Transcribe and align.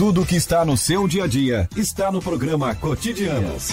Tudo 0.00 0.24
que 0.24 0.34
está 0.34 0.64
no 0.64 0.78
seu 0.78 1.06
dia 1.06 1.24
a 1.24 1.26
dia 1.26 1.68
está 1.76 2.10
no 2.10 2.22
programa 2.22 2.74
Cotidianos. 2.74 3.68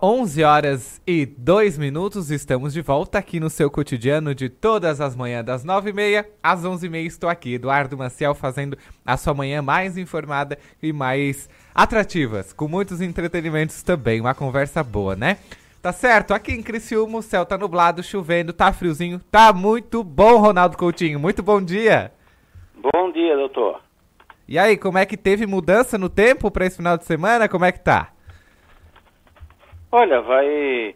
11 0.00 0.44
horas 0.44 1.00
e 1.04 1.26
2 1.26 1.78
minutos, 1.78 2.30
estamos 2.30 2.72
de 2.72 2.80
volta 2.80 3.18
aqui 3.18 3.40
no 3.40 3.50
seu 3.50 3.68
cotidiano 3.68 4.36
de 4.36 4.48
todas 4.48 5.00
as 5.00 5.16
manhãs, 5.16 5.44
das 5.44 5.64
9h30 5.64 6.26
às 6.40 6.62
11h30. 6.62 7.06
Estou 7.06 7.28
aqui, 7.28 7.54
Eduardo 7.54 7.98
Maciel, 7.98 8.36
fazendo 8.36 8.78
a 9.04 9.16
sua 9.16 9.34
manhã 9.34 9.60
mais 9.60 9.98
informada 9.98 10.56
e 10.80 10.92
mais 10.92 11.48
atrativas, 11.74 12.52
com 12.52 12.68
muitos 12.68 13.00
entretenimentos 13.00 13.82
também. 13.82 14.20
Uma 14.20 14.32
conversa 14.32 14.84
boa, 14.84 15.16
né? 15.16 15.38
Tá 15.82 15.92
certo? 15.92 16.34
Aqui 16.34 16.52
em 16.52 16.62
Criciúma 16.62 17.18
o 17.18 17.22
céu 17.22 17.44
tá 17.44 17.58
nublado, 17.58 18.00
chovendo, 18.00 18.52
tá 18.52 18.72
friozinho, 18.72 19.20
tá 19.28 19.52
muito 19.52 20.04
bom, 20.04 20.38
Ronaldo 20.38 20.76
Coutinho. 20.76 21.18
Muito 21.18 21.42
bom 21.42 21.60
dia. 21.60 22.12
Dia, 23.18 23.36
doutor. 23.36 23.80
E 24.46 24.56
aí, 24.56 24.78
como 24.78 24.96
é 24.96 25.04
que 25.04 25.16
teve 25.16 25.44
mudança 25.44 25.98
no 25.98 26.08
tempo 26.08 26.52
para 26.52 26.64
esse 26.64 26.76
final 26.76 26.96
de 26.96 27.04
semana? 27.04 27.48
Como 27.48 27.64
é 27.64 27.72
que 27.72 27.80
tá? 27.80 28.12
Olha, 29.90 30.20
vai 30.20 30.94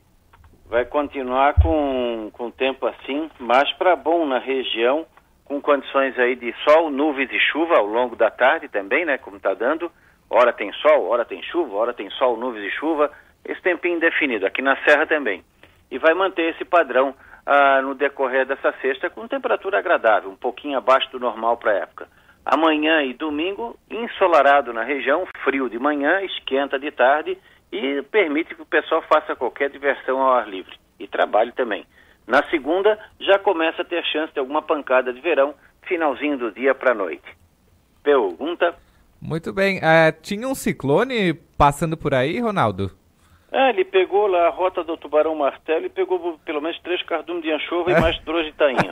vai 0.67 0.85
continuar 0.85 1.55
com 1.55 2.31
com 2.33 2.49
tempo 2.49 2.87
assim, 2.87 3.29
mas 3.41 3.73
para 3.73 3.97
bom 3.97 4.25
na 4.25 4.39
região, 4.39 5.05
com 5.45 5.61
condições 5.61 6.17
aí 6.17 6.37
de 6.37 6.55
sol, 6.63 6.91
nuvens 6.91 7.29
e 7.33 7.41
chuva 7.41 7.79
ao 7.79 7.87
longo 7.87 8.15
da 8.15 8.31
tarde 8.31 8.69
também, 8.69 9.05
né, 9.05 9.19
como 9.19 9.39
está 9.39 9.53
dando. 9.53 9.91
Hora 10.31 10.53
tem 10.53 10.73
sol, 10.75 11.09
hora 11.09 11.25
tem 11.25 11.43
chuva, 11.43 11.75
hora 11.75 11.93
tem 11.93 12.09
sol, 12.11 12.37
nuvens 12.37 12.73
e 12.73 12.77
chuva. 12.77 13.11
Esse 13.45 13.61
tempinho 13.63 13.97
indefinido 13.97 14.47
aqui 14.47 14.63
na 14.63 14.77
Serra 14.85 15.09
também. 15.09 15.43
E 15.91 15.99
vai 15.99 16.15
manter 16.15 16.55
esse 16.55 16.65
padrão 16.65 17.17
ah, 17.45 17.83
no 17.83 17.95
decorrer 17.95 18.47
dessa 18.47 18.73
sexta 18.81 19.11
com 19.11 19.27
temperatura 19.27 19.79
agradável, 19.79 20.31
um 20.31 20.37
pouquinho 20.37 20.79
abaixo 20.79 21.11
do 21.11 21.19
normal 21.19 21.57
para 21.57 21.73
a 21.73 21.77
época. 21.79 22.09
Amanhã 22.45 23.03
e 23.03 23.15
domingo, 23.15 23.79
ensolarado 23.89 24.73
na 24.73 24.83
região, 24.83 25.27
frio 25.45 25.71
de 25.71 25.79
manhã, 25.79 26.21
esquenta 26.23 26.79
de 26.79 26.91
tarde 26.91 27.39
e 27.71 28.03
permite 28.11 28.55
que 28.55 28.63
o 28.63 28.67
pessoal 28.67 29.03
faça 29.03 29.37
qualquer 29.37 29.71
diversão 29.71 30.21
ao 30.21 30.35
ar 30.35 30.49
livre 30.49 30.77
e 30.99 31.07
trabalhe 31.07 31.53
também. 31.53 31.85
Na 32.27 32.43
segunda, 32.51 32.99
já 33.21 33.39
começa 33.39 33.83
a 33.83 33.85
ter 33.85 34.05
chance 34.05 34.33
de 34.33 34.41
alguma 34.41 34.63
pancada 34.63 35.13
de 35.13 35.21
verão, 35.21 35.55
finalzinho 35.83 36.37
do 36.37 36.51
dia 36.53 36.75
para 36.75 36.93
a 36.93 36.95
noite. 36.95 37.25
Pergunta? 38.03 38.75
Muito 39.21 39.53
bem. 39.53 39.79
Uh, 39.79 40.13
tinha 40.21 40.49
um 40.49 40.55
ciclone 40.55 41.35
passando 41.57 41.97
por 41.97 42.13
aí, 42.13 42.41
Ronaldo? 42.41 42.91
É, 43.53 43.69
ele 43.69 43.85
pegou 43.85 44.27
lá 44.27 44.47
a 44.47 44.51
rota 44.51 44.83
do 44.83 44.97
Tubarão 44.97 45.35
Martelo 45.35 45.85
e 45.85 45.91
pegou 45.91 46.39
pelo 46.39 46.63
menos 46.63 46.81
três 46.81 47.03
cardumes 47.03 47.43
de 47.43 47.51
anchova 47.53 47.93
e 47.93 47.95
mais 48.01 48.19
dois 48.21 48.47
de 48.47 48.53
tainha. 48.53 48.91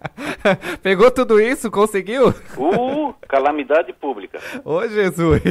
pegou 0.82 1.10
tudo 1.10 1.38
isso? 1.38 1.70
Conseguiu? 1.70 2.28
Uh, 2.56 3.14
calamidade 3.28 3.92
pública. 3.92 4.38
Ô, 4.64 4.88
Jesus! 4.88 5.42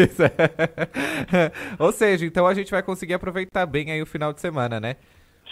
Ou 1.78 1.92
seja, 1.92 2.26
então 2.26 2.48
a 2.48 2.56
gente 2.56 2.72
vai 2.72 2.82
conseguir 2.82 3.14
aproveitar 3.14 3.68
bem 3.68 3.92
aí 3.92 4.02
o 4.02 4.08
final 4.08 4.34
de 4.34 4.42
semana, 4.42 4.80
né? 4.80 4.96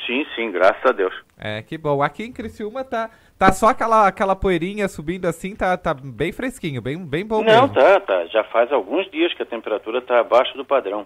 Sim, 0.08 0.26
sim, 0.36 0.52
graças 0.52 0.84
a 0.84 0.92
Deus. 0.92 1.14
É, 1.38 1.62
que 1.62 1.78
bom. 1.78 2.02
Aqui 2.02 2.24
em 2.24 2.34
Criciúma 2.34 2.84
tá, 2.84 3.12
tá 3.38 3.52
só 3.52 3.68
aquela, 3.68 4.08
aquela 4.08 4.36
poeirinha 4.36 4.88
subindo 4.88 5.28
assim, 5.28 5.56
tá, 5.56 5.78
tá 5.78 5.94
bem 5.94 6.32
fresquinho, 6.32 6.82
bem, 6.82 6.98
bem 7.06 7.24
bom 7.24 7.44
Não, 7.44 7.46
mesmo. 7.46 7.70
tá, 7.76 8.00
tá. 8.00 8.26
Já 8.26 8.44
faz 8.46 8.72
alguns 8.72 9.10
dias 9.12 9.32
que 9.36 9.44
a 9.44 9.46
temperatura 9.46 10.02
tá 10.02 10.20
abaixo 10.20 10.58
do 10.58 10.66
padrão. 10.66 11.06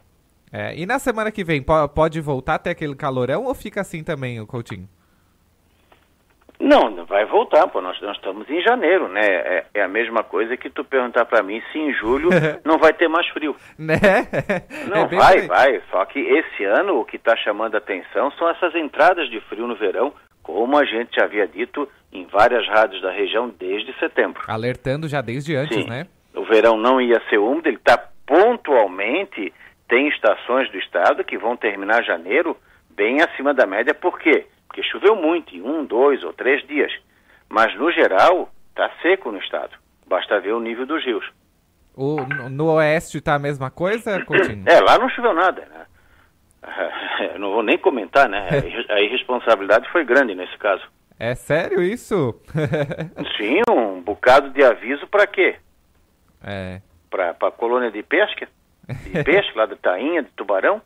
É, 0.57 0.73
e 0.73 0.85
na 0.85 0.99
semana 0.99 1.33
que 1.33 1.43
vem, 1.43 1.61
pode 1.61 2.21
voltar 2.21 2.55
até 2.55 2.69
aquele 2.69 2.95
calorão 2.95 3.43
ou 3.43 3.53
fica 3.53 3.81
assim 3.81 4.01
também, 4.01 4.39
o 4.39 4.47
Coutinho? 4.47 4.87
Não, 6.57 7.05
vai 7.05 7.25
voltar, 7.25 7.67
pô. 7.67 7.81
Nós, 7.81 7.99
nós 8.01 8.15
estamos 8.15 8.49
em 8.49 8.61
janeiro, 8.61 9.09
né? 9.09 9.19
É, 9.25 9.65
é 9.73 9.83
a 9.83 9.87
mesma 9.89 10.23
coisa 10.23 10.55
que 10.55 10.69
tu 10.69 10.85
perguntar 10.85 11.25
para 11.25 11.43
mim 11.43 11.61
se 11.73 11.77
em 11.77 11.93
julho 11.93 12.29
não 12.63 12.77
vai 12.77 12.93
ter 12.93 13.09
mais 13.09 13.27
frio. 13.27 13.53
Né? 13.77 13.97
Não, 14.87 15.01
É 15.01 15.07
bem 15.09 15.19
vai, 15.19 15.39
aí. 15.39 15.47
vai. 15.47 15.81
Só 15.91 16.05
que 16.05 16.19
esse 16.19 16.63
ano 16.63 17.01
o 17.01 17.05
que 17.05 17.17
está 17.17 17.35
chamando 17.35 17.75
a 17.75 17.79
atenção 17.79 18.31
são 18.31 18.49
essas 18.49 18.73
entradas 18.75 19.29
de 19.29 19.41
frio 19.41 19.67
no 19.67 19.75
verão, 19.75 20.13
como 20.41 20.77
a 20.77 20.85
gente 20.85 21.17
já 21.19 21.25
havia 21.25 21.45
dito 21.45 21.85
em 22.13 22.25
várias 22.27 22.65
rádios 22.65 23.01
da 23.01 23.11
região 23.11 23.49
desde 23.59 23.91
setembro. 23.99 24.41
Alertando 24.47 25.09
já 25.09 25.19
desde 25.19 25.53
antes, 25.53 25.83
Sim. 25.83 25.89
né? 25.89 26.07
O 26.33 26.45
verão 26.45 26.77
não 26.77 27.01
ia 27.01 27.21
ser 27.29 27.39
úmido, 27.39 27.67
ele 27.67 27.75
está 27.75 27.97
pontualmente, 28.25 29.53
tem 29.87 30.07
estações 30.09 30.69
do 30.71 30.77
estado 30.77 31.23
que 31.23 31.37
vão 31.37 31.55
terminar 31.55 32.03
janeiro 32.03 32.57
bem 32.89 33.21
acima 33.21 33.53
da 33.53 33.65
média, 33.65 33.93
por 33.93 34.17
quê? 34.19 34.45
Porque 34.67 34.81
choveu 34.83 35.15
muito, 35.15 35.55
em 35.55 35.61
um, 35.61 35.85
dois 35.85 36.23
ou 36.23 36.33
três 36.33 36.65
dias. 36.67 36.91
Mas, 37.49 37.75
no 37.75 37.91
geral, 37.91 38.49
está 38.69 38.89
seco 39.01 39.31
no 39.31 39.37
estado. 39.39 39.77
Basta 40.07 40.39
ver 40.39 40.53
o 40.53 40.59
nível 40.59 40.85
dos 40.85 41.03
rios. 41.05 41.25
O, 41.95 42.17
no- 42.49 42.73
oeste 42.73 43.21
tá 43.21 43.35
a 43.35 43.39
mesma 43.39 43.69
coisa, 43.71 44.23
Coutinho? 44.25 44.63
É, 44.67 44.81
lá 44.81 44.97
não 44.97 45.09
choveu 45.09 45.33
nada, 45.33 45.61
né? 45.65 45.85
Não 47.37 47.51
vou 47.51 47.61
nem 47.61 47.77
comentar, 47.77 48.27
né? 48.27 48.47
A 48.89 48.99
irresponsabilidade 48.99 49.87
foi 49.91 50.03
grande 50.03 50.33
nesse 50.33 50.57
caso. 50.57 50.83
É 51.19 51.35
sério 51.35 51.81
isso? 51.81 52.41
Sim, 53.37 53.61
um 53.69 54.01
bocado 54.01 54.49
de 54.49 54.63
aviso 54.63 55.05
para 55.07 55.27
quê? 55.27 55.57
é. 56.43 56.81
Para 57.09 57.29
a 57.29 57.51
colônia 57.51 57.91
de 57.91 58.01
pesca, 58.03 58.49
de 58.87 59.23
peixe, 59.23 59.51
lá 59.55 59.65
de 59.65 59.75
Tainha, 59.77 60.23
de 60.23 60.29
Tubarão. 60.35 60.81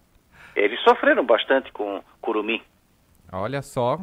Eles 0.55 0.79
sofreram 0.81 1.25
bastante 1.25 1.71
com 1.71 2.01
curumim. 2.21 2.61
Olha 3.31 3.61
só. 3.61 3.99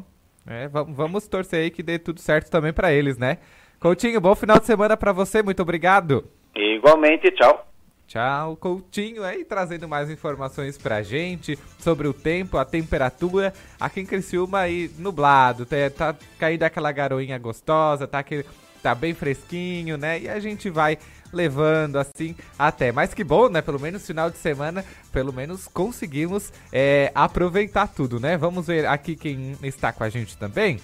É, 0.46 0.68
va- 0.68 0.84
vamos 0.84 1.26
torcer 1.26 1.60
aí 1.64 1.70
que 1.70 1.82
dê 1.82 1.98
tudo 1.98 2.20
certo 2.20 2.50
também 2.50 2.72
pra 2.72 2.92
eles, 2.92 3.18
né? 3.18 3.38
Coutinho, 3.80 4.20
bom 4.20 4.34
final 4.34 4.58
de 4.58 4.64
semana 4.66 4.96
pra 4.96 5.12
você, 5.12 5.42
muito 5.42 5.60
obrigado. 5.60 6.24
Igualmente, 6.54 7.30
tchau. 7.32 7.66
Tchau, 8.06 8.56
Coutinho 8.56 9.24
aí 9.24 9.44
trazendo 9.44 9.88
mais 9.88 10.08
informações 10.08 10.78
pra 10.78 11.02
gente 11.02 11.58
sobre 11.80 12.06
o 12.06 12.14
tempo, 12.14 12.56
a 12.56 12.64
temperatura. 12.64 13.52
Aqui 13.80 14.00
em 14.00 14.06
Criciúma 14.06 14.60
aí 14.60 14.88
nublado, 14.96 15.66
tá, 15.66 15.76
tá 15.90 16.14
caindo 16.38 16.62
aquela 16.62 16.92
garoinha 16.92 17.36
gostosa, 17.36 18.06
tá, 18.06 18.20
aquele, 18.20 18.46
tá 18.80 18.94
bem 18.94 19.12
fresquinho, 19.12 19.98
né? 19.98 20.20
E 20.20 20.28
a 20.28 20.38
gente 20.38 20.70
vai 20.70 20.96
levando 21.36 21.96
assim 21.96 22.34
até. 22.58 22.90
Mas 22.90 23.14
que 23.14 23.22
bom, 23.22 23.48
né? 23.48 23.62
Pelo 23.62 23.78
menos 23.78 24.06
final 24.06 24.30
de 24.30 24.38
semana, 24.38 24.84
pelo 25.12 25.32
menos 25.32 25.68
conseguimos 25.68 26.52
é, 26.72 27.12
aproveitar 27.14 27.86
tudo, 27.88 28.18
né? 28.18 28.36
Vamos 28.36 28.66
ver 28.66 28.86
aqui 28.86 29.14
quem 29.14 29.56
está 29.62 29.92
com 29.92 30.02
a 30.02 30.08
gente 30.08 30.36
também. 30.36 30.80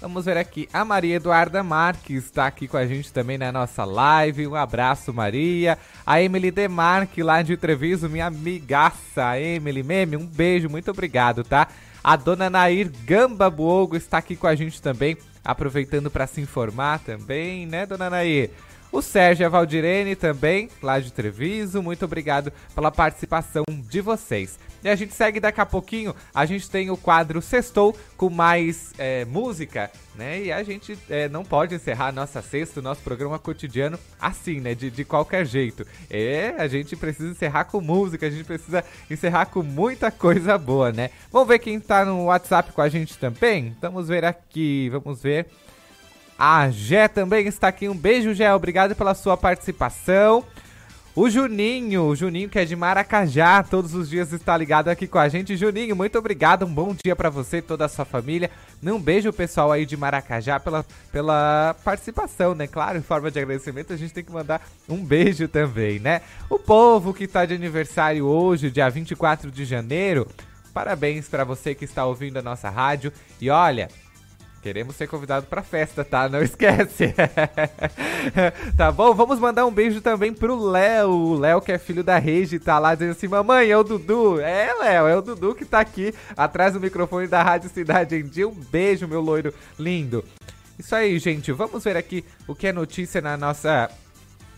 Vamos 0.00 0.24
ver 0.24 0.36
aqui, 0.36 0.68
a 0.72 0.84
Maria 0.84 1.14
Eduarda 1.14 1.62
Marques 1.62 2.24
está 2.24 2.48
aqui 2.48 2.66
com 2.66 2.76
a 2.76 2.84
gente 2.84 3.12
também 3.12 3.38
na 3.38 3.52
nossa 3.52 3.84
live. 3.84 4.48
Um 4.48 4.56
abraço, 4.56 5.12
Maria. 5.14 5.78
A 6.04 6.20
Emily 6.20 6.50
Demarque, 6.50 7.22
lá 7.22 7.40
de 7.40 7.56
Treviso, 7.56 8.08
minha 8.08 8.26
amigaça. 8.26 9.38
Emily 9.38 9.84
Meme, 9.84 10.16
um 10.16 10.26
beijo, 10.26 10.68
muito 10.68 10.90
obrigado, 10.90 11.44
tá? 11.44 11.68
A 12.02 12.16
dona 12.16 12.50
Nair 12.50 12.90
Gamba 13.04 13.48
Buogo 13.48 13.94
está 13.94 14.18
aqui 14.18 14.34
com 14.34 14.48
a 14.48 14.56
gente 14.56 14.82
também, 14.82 15.16
aproveitando 15.44 16.10
para 16.10 16.26
se 16.26 16.40
informar 16.40 16.98
também, 16.98 17.64
né, 17.64 17.86
dona 17.86 18.10
Nair? 18.10 18.50
O 18.92 19.00
Sérgio 19.00 19.42
e 19.42 19.46
a 19.46 19.48
Valdirene 19.48 20.14
também, 20.14 20.68
lá 20.82 21.00
de 21.00 21.10
Treviso, 21.10 21.82
muito 21.82 22.04
obrigado 22.04 22.52
pela 22.74 22.90
participação 22.90 23.64
de 23.66 24.02
vocês. 24.02 24.58
E 24.84 24.88
a 24.88 24.94
gente 24.94 25.14
segue 25.14 25.40
daqui 25.40 25.62
a 25.62 25.66
pouquinho, 25.66 26.14
a 26.34 26.44
gente 26.44 26.68
tem 26.68 26.90
o 26.90 26.96
quadro 26.96 27.40
Sextou 27.40 27.96
com 28.18 28.28
mais 28.28 28.92
é, 28.98 29.24
música, 29.24 29.90
né? 30.14 30.42
E 30.42 30.52
a 30.52 30.62
gente 30.62 30.98
é, 31.08 31.26
não 31.26 31.42
pode 31.42 31.74
encerrar 31.74 32.08
a 32.08 32.12
nossa 32.12 32.42
sexta, 32.42 32.80
o 32.80 32.82
nosso 32.82 33.00
programa 33.00 33.38
cotidiano 33.38 33.98
assim, 34.20 34.60
né? 34.60 34.74
De, 34.74 34.90
de 34.90 35.04
qualquer 35.06 35.46
jeito. 35.46 35.86
É, 36.10 36.54
a 36.58 36.68
gente 36.68 36.94
precisa 36.94 37.30
encerrar 37.30 37.64
com 37.64 37.80
música, 37.80 38.26
a 38.26 38.30
gente 38.30 38.44
precisa 38.44 38.84
encerrar 39.10 39.46
com 39.46 39.62
muita 39.62 40.10
coisa 40.10 40.58
boa, 40.58 40.92
né? 40.92 41.08
Vamos 41.30 41.48
ver 41.48 41.60
quem 41.60 41.80
tá 41.80 42.04
no 42.04 42.26
WhatsApp 42.26 42.72
com 42.72 42.82
a 42.82 42.90
gente 42.90 43.16
também? 43.16 43.74
Vamos 43.80 44.08
ver 44.08 44.22
aqui, 44.26 44.90
vamos 44.90 45.22
ver. 45.22 45.46
A 46.44 46.68
Gé 46.70 47.06
também 47.06 47.46
está 47.46 47.68
aqui. 47.68 47.88
Um 47.88 47.96
beijo, 47.96 48.34
Gé. 48.34 48.52
Obrigado 48.52 48.96
pela 48.96 49.14
sua 49.14 49.36
participação. 49.36 50.44
O 51.14 51.30
Juninho, 51.30 52.02
o 52.06 52.16
Juninho 52.16 52.48
que 52.48 52.58
é 52.58 52.64
de 52.64 52.74
Maracajá, 52.74 53.62
todos 53.62 53.94
os 53.94 54.10
dias 54.10 54.32
está 54.32 54.56
ligado 54.56 54.88
aqui 54.88 55.06
com 55.06 55.20
a 55.20 55.28
gente. 55.28 55.56
Juninho, 55.56 55.94
muito 55.94 56.18
obrigado. 56.18 56.66
Um 56.66 56.74
bom 56.74 56.96
dia 57.00 57.14
para 57.14 57.30
você 57.30 57.58
e 57.58 57.62
toda 57.62 57.84
a 57.84 57.88
sua 57.88 58.04
família. 58.04 58.50
Um 58.82 58.98
beijo, 58.98 59.32
pessoal 59.32 59.70
aí 59.70 59.86
de 59.86 59.96
Maracajá, 59.96 60.58
pela, 60.58 60.84
pela 61.12 61.76
participação, 61.84 62.56
né? 62.56 62.66
Claro, 62.66 62.98
em 62.98 63.02
forma 63.02 63.30
de 63.30 63.38
agradecimento, 63.38 63.92
a 63.92 63.96
gente 63.96 64.12
tem 64.12 64.24
que 64.24 64.32
mandar 64.32 64.66
um 64.88 64.96
beijo 64.96 65.46
também, 65.46 66.00
né? 66.00 66.22
O 66.50 66.58
povo 66.58 67.14
que 67.14 67.22
está 67.22 67.46
de 67.46 67.54
aniversário 67.54 68.26
hoje, 68.26 68.68
dia 68.68 68.88
24 68.88 69.48
de 69.48 69.64
janeiro, 69.64 70.26
parabéns 70.74 71.28
para 71.28 71.44
você 71.44 71.72
que 71.72 71.84
está 71.84 72.04
ouvindo 72.04 72.38
a 72.38 72.42
nossa 72.42 72.68
rádio. 72.68 73.12
E 73.40 73.48
olha, 73.48 73.88
Queremos 74.62 74.94
ser 74.94 75.08
convidado 75.08 75.46
pra 75.46 75.60
festa, 75.60 76.04
tá? 76.04 76.28
Não 76.28 76.40
esquece. 76.44 77.12
tá 78.76 78.92
bom? 78.92 79.12
Vamos 79.12 79.40
mandar 79.40 79.66
um 79.66 79.72
beijo 79.72 80.00
também 80.00 80.32
pro 80.32 80.56
Léo. 80.70 81.10
O 81.10 81.34
Léo, 81.34 81.60
que 81.60 81.72
é 81.72 81.78
filho 81.78 82.04
da 82.04 82.16
Regi, 82.16 82.60
tá 82.60 82.78
lá 82.78 82.94
dizendo 82.94 83.10
assim: 83.10 83.26
Mamãe, 83.26 83.68
é 83.68 83.76
o 83.76 83.82
Dudu. 83.82 84.40
É, 84.40 84.72
Léo, 84.74 85.08
é 85.08 85.16
o 85.16 85.20
Dudu 85.20 85.52
que 85.56 85.64
tá 85.64 85.80
aqui 85.80 86.14
atrás 86.36 86.74
do 86.74 86.80
microfone 86.80 87.26
da 87.26 87.42
Rádio 87.42 87.70
Cidade 87.70 88.14
em 88.14 88.24
Dia. 88.24 88.46
Um 88.46 88.54
beijo, 88.54 89.08
meu 89.08 89.20
loiro 89.20 89.52
lindo. 89.76 90.24
Isso 90.78 90.94
aí, 90.94 91.18
gente. 91.18 91.50
Vamos 91.50 91.82
ver 91.82 91.96
aqui 91.96 92.24
o 92.46 92.54
que 92.54 92.68
é 92.68 92.72
notícia 92.72 93.20
na 93.20 93.36
nossa 93.36 93.90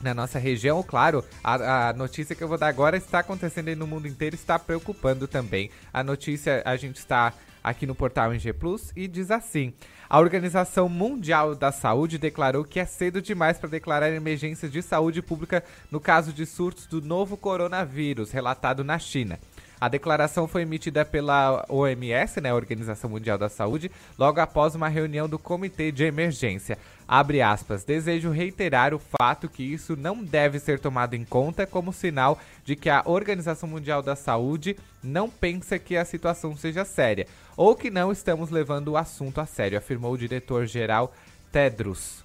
na 0.03 0.13
nossa 0.13 0.39
região, 0.39 0.83
claro, 0.83 1.25
a, 1.43 1.89
a, 1.89 1.93
notícia 1.95 2.37
que 2.37 2.45
eu 2.45 2.49
vou 2.49 2.59
dar 2.59 2.67
agora 2.67 2.95
está 2.95 3.21
acontecendo 3.21 3.69
aí 3.69 3.75
no 3.75 3.87
mundo 3.87 4.07
inteiro, 4.07 4.35
está 4.35 4.59
preocupando 4.59 5.27
também. 5.27 5.71
A 5.91 6.05
notícia, 6.05 6.63
a 6.67 6.77
gente 6.77 6.97
está 6.97 7.33
aqui 7.65 7.87
no 7.87 7.95
portal 7.95 8.35
NG 8.35 8.53
Plus 8.53 8.93
e 8.95 9.09
diz 9.09 9.31
assim: 9.31 9.73
a 10.09 10.21
Organização 10.21 10.89
Mundial 10.89 11.57
da 11.57 11.73
Saúde 11.73 12.19
declarou 12.19 12.63
que 12.63 12.79
é 12.79 12.85
cedo 12.85 13.23
demais 13.23 13.59
para 13.59 13.71
declarar 13.71 14.13
emergência 14.13 14.69
de 14.69 14.83
saúde 14.83 15.23
pública 15.23 15.65
no 15.91 15.99
caso 15.99 16.33
de 16.33 16.45
surtos 16.45 16.87
do 16.87 17.01
novo 17.01 17.37
coronavírus 17.39 18.31
relatado 18.31 18.85
na 18.85 18.99
China. 18.99 19.41
A 19.85 19.89
declaração 19.89 20.49
foi 20.49 20.63
emitida 20.63 21.05
pela 21.05 21.63
OMS, 21.69 22.41
né, 22.41 22.55
Organização 22.55 23.11
Mundial 23.11 23.37
da 23.37 23.51
Saúde, 23.51 23.91
logo 24.17 24.41
após 24.41 24.75
uma 24.75 24.89
reunião 24.89 25.29
do 25.29 25.39
Comitê 25.39 25.93
de 25.93 26.05
Emergência. 26.05 26.79
Abre 27.07 27.43
aspas, 27.43 27.85
desejo 27.85 28.31
reiterar 28.31 28.95
o 28.95 28.99
fato 28.99 29.47
que 29.47 29.63
isso 29.63 29.95
não 29.95 30.25
deve 30.25 30.59
ser 30.59 30.81
tomado 30.81 31.13
em 31.13 31.23
conta 31.23 31.67
como 31.67 31.93
sinal 31.93 32.39
de 32.65 32.75
que 32.75 32.89
a 32.89 33.03
Organização 33.05 33.69
Mundial 33.69 34.03
da 34.03 34.17
Saúde 34.17 34.75
não 35.03 35.29
pensa 35.29 35.79
que 35.79 35.99
a 35.99 36.05
situação 36.07 36.57
seja 36.57 36.87
séria 36.87 37.27
ou 37.55 37.77
que 37.77 37.91
não 37.91 38.11
estamos 38.11 38.49
levando 38.49 38.89
o 38.89 38.97
assunto 38.97 39.39
a 39.39 39.45
sério, 39.45 39.77
afirmou 39.77 40.15
o 40.15 40.19
diretor-geral 40.19 41.13
Tedros. 41.53 42.24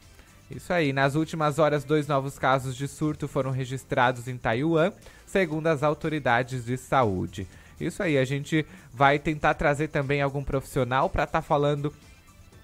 Isso 0.49 0.73
aí, 0.73 0.91
nas 0.91 1.15
últimas 1.15 1.59
horas, 1.59 1.83
dois 1.83 2.07
novos 2.07 2.39
casos 2.39 2.75
de 2.75 2.87
surto 2.87 3.27
foram 3.27 3.51
registrados 3.51 4.27
em 4.27 4.37
Taiwan, 4.37 4.91
segundo 5.25 5.67
as 5.67 5.83
autoridades 5.83 6.65
de 6.65 6.75
saúde. 6.75 7.47
Isso 7.79 8.01
aí, 8.01 8.17
a 8.17 8.25
gente 8.25 8.65
vai 8.93 9.19
tentar 9.19 9.53
trazer 9.53 9.89
também 9.89 10.21
algum 10.21 10.43
profissional 10.43 11.09
para 11.09 11.23
estar 11.23 11.41
tá 11.41 11.47
falando 11.47 11.93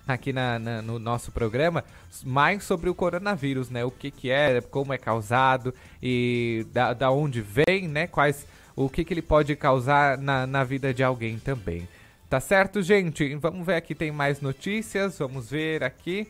aqui 0.07 0.31
na, 0.31 0.59
na, 0.59 0.81
no 0.81 0.99
nosso 0.99 1.31
programa 1.31 1.83
mais 2.23 2.63
sobre 2.63 2.89
o 2.89 2.95
coronavírus, 2.95 3.69
né? 3.69 3.83
O 3.83 3.91
que, 3.91 4.11
que 4.11 4.29
é, 4.29 4.61
como 4.61 4.93
é 4.93 4.97
causado 4.97 5.73
e 6.01 6.65
da, 6.71 6.93
da 6.93 7.11
onde 7.11 7.41
vem, 7.41 7.87
né? 7.87 8.07
Quais, 8.07 8.45
o 8.75 8.89
que, 8.89 9.03
que 9.03 9.13
ele 9.13 9.21
pode 9.21 9.55
causar 9.55 10.17
na, 10.17 10.45
na 10.45 10.63
vida 10.63 10.93
de 10.93 11.03
alguém 11.03 11.39
também. 11.39 11.87
Tá 12.29 12.39
certo, 12.39 12.81
gente? 12.81 13.35
Vamos 13.35 13.65
ver 13.65 13.75
aqui, 13.75 13.93
tem 13.93 14.11
mais 14.11 14.41
notícias. 14.41 15.19
Vamos 15.19 15.49
ver 15.49 15.83
aqui. 15.83 16.27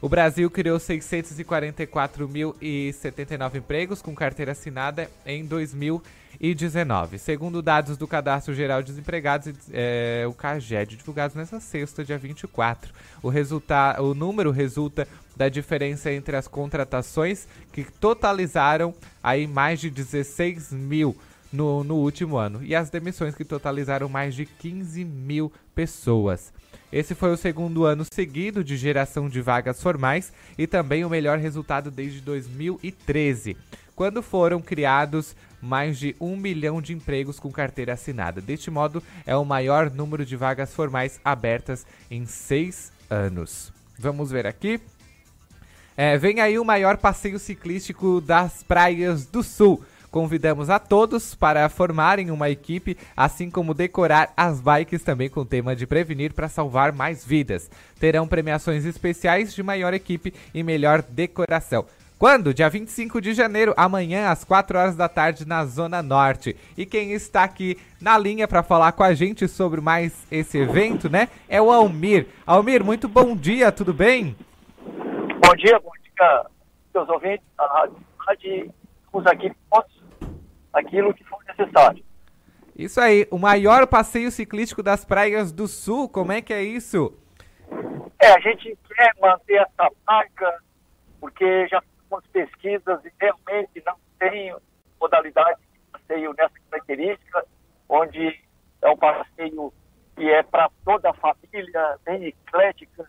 o 0.00 0.08
Brasil 0.08 0.48
criou 0.50 0.78
644.079 0.78 3.56
empregos 3.56 4.00
com 4.02 4.14
carteira 4.14 4.52
assinada 4.52 5.10
em 5.24 5.44
2019. 5.44 7.18
Segundo 7.18 7.60
dados 7.62 7.96
do 7.96 8.06
Cadastro 8.06 8.54
Geral 8.54 8.82
de 8.82 8.92
Desempregados, 8.92 9.52
é, 9.72 10.26
o 10.28 10.34
CAGED, 10.34 10.96
divulgados 10.96 11.34
nessa 11.34 11.58
sexta, 11.60 12.04
dia 12.04 12.18
24. 12.18 12.92
O, 13.22 13.30
resulta 13.30 13.96
o 14.02 14.14
número 14.14 14.50
resulta 14.50 15.08
da 15.34 15.48
diferença 15.48 16.12
entre 16.12 16.36
as 16.36 16.46
contratações, 16.46 17.48
que 17.72 17.84
totalizaram 17.84 18.94
aí 19.22 19.46
mais 19.46 19.80
de 19.80 19.88
16 19.90 20.72
mil 20.72 21.16
no, 21.52 21.84
no 21.84 21.96
último 21.96 22.36
ano, 22.36 22.62
e 22.62 22.74
as 22.74 22.90
demissões, 22.90 23.34
que 23.34 23.44
totalizaram 23.44 24.08
mais 24.08 24.34
de 24.34 24.46
15 24.46 25.04
mil 25.04 25.52
pessoas. 25.74 26.52
Esse 26.92 27.14
foi 27.14 27.32
o 27.32 27.36
segundo 27.36 27.84
ano 27.84 28.04
seguido 28.10 28.62
de 28.62 28.76
geração 28.76 29.28
de 29.28 29.40
vagas 29.40 29.82
formais 29.82 30.32
e 30.56 30.66
também 30.66 31.04
o 31.04 31.10
melhor 31.10 31.38
resultado 31.38 31.90
desde 31.90 32.20
2013, 32.20 33.56
quando 33.94 34.22
foram 34.22 34.60
criados 34.60 35.34
mais 35.60 35.98
de 35.98 36.14
um 36.20 36.36
milhão 36.36 36.80
de 36.80 36.92
empregos 36.92 37.40
com 37.40 37.50
carteira 37.50 37.94
assinada. 37.94 38.40
Deste 38.40 38.70
modo, 38.70 39.02
é 39.26 39.34
o 39.34 39.44
maior 39.44 39.90
número 39.90 40.24
de 40.24 40.36
vagas 40.36 40.72
formais 40.72 41.20
abertas 41.24 41.86
em 42.10 42.24
seis 42.24 42.92
anos. 43.10 43.72
Vamos 43.98 44.30
ver 44.30 44.46
aqui. 44.46 44.80
É, 45.96 46.18
vem 46.18 46.40
aí 46.40 46.58
o 46.58 46.64
maior 46.64 46.98
passeio 46.98 47.38
ciclístico 47.38 48.20
das 48.20 48.62
praias 48.62 49.24
do 49.26 49.42
sul. 49.42 49.82
Convidamos 50.16 50.70
a 50.70 50.78
todos 50.78 51.34
para 51.34 51.68
formarem 51.68 52.30
uma 52.30 52.48
equipe, 52.48 52.96
assim 53.14 53.50
como 53.50 53.74
decorar 53.74 54.32
as 54.34 54.62
bikes 54.62 55.02
também 55.02 55.28
com 55.28 55.40
o 55.40 55.44
tema 55.44 55.76
de 55.76 55.86
prevenir 55.86 56.32
para 56.32 56.48
salvar 56.48 56.90
mais 56.90 57.22
vidas. 57.22 57.70
Terão 58.00 58.26
premiações 58.26 58.86
especiais 58.86 59.54
de 59.54 59.62
maior 59.62 59.92
equipe 59.92 60.32
e 60.54 60.62
melhor 60.62 61.02
decoração. 61.02 61.84
Quando? 62.18 62.54
Dia 62.54 62.70
25 62.70 63.20
de 63.20 63.34
janeiro, 63.34 63.74
amanhã 63.76 64.30
às 64.30 64.42
4 64.42 64.78
horas 64.78 64.96
da 64.96 65.06
tarde 65.06 65.46
na 65.46 65.66
Zona 65.66 66.02
Norte. 66.02 66.56
E 66.78 66.86
quem 66.86 67.12
está 67.12 67.44
aqui 67.44 67.76
na 68.00 68.16
linha 68.16 68.48
para 68.48 68.62
falar 68.62 68.92
com 68.92 69.02
a 69.02 69.12
gente 69.12 69.46
sobre 69.46 69.82
mais 69.82 70.26
esse 70.30 70.56
evento, 70.56 71.10
né? 71.10 71.28
É 71.46 71.60
o 71.60 71.70
Almir. 71.70 72.26
Almir, 72.46 72.82
muito 72.82 73.06
bom 73.06 73.36
dia, 73.36 73.70
tudo 73.70 73.92
bem? 73.92 74.34
Bom 74.82 75.54
dia, 75.58 75.78
bom 75.78 75.92
dia, 76.02 76.46
seus 76.90 77.06
ouvintes 77.06 77.44
da 77.58 77.66
Rádio. 77.66 78.72
Estamos 79.16 79.26
aqui 79.26 79.52
aquilo 80.76 81.14
que 81.14 81.24
for 81.24 81.42
necessário. 81.44 82.04
Isso 82.76 83.00
aí, 83.00 83.26
o 83.30 83.38
maior 83.38 83.86
passeio 83.86 84.30
ciclístico 84.30 84.82
das 84.82 85.04
praias 85.04 85.50
do 85.50 85.66
sul, 85.66 86.08
como 86.08 86.32
é 86.32 86.42
que 86.42 86.52
é 86.52 86.62
isso? 86.62 87.16
É, 88.20 88.32
a 88.32 88.40
gente 88.40 88.76
quer 88.94 89.12
manter 89.20 89.54
essa 89.54 89.90
marca, 90.06 90.62
porque 91.18 91.66
já 91.68 91.80
fizemos 91.80 92.26
pesquisas 92.32 93.04
e 93.04 93.12
realmente 93.18 93.82
não 93.84 93.96
tem 94.18 94.54
modalidade 95.00 95.58
de 95.72 95.78
passeio 95.90 96.34
nessa 96.36 96.54
característica, 96.70 97.46
onde 97.88 98.38
é 98.82 98.90
um 98.90 98.96
passeio 98.96 99.72
que 100.14 100.30
é 100.30 100.42
para 100.42 100.70
toda 100.84 101.10
a 101.10 101.14
família, 101.14 101.98
bem 102.04 102.26
eclética, 102.26 103.08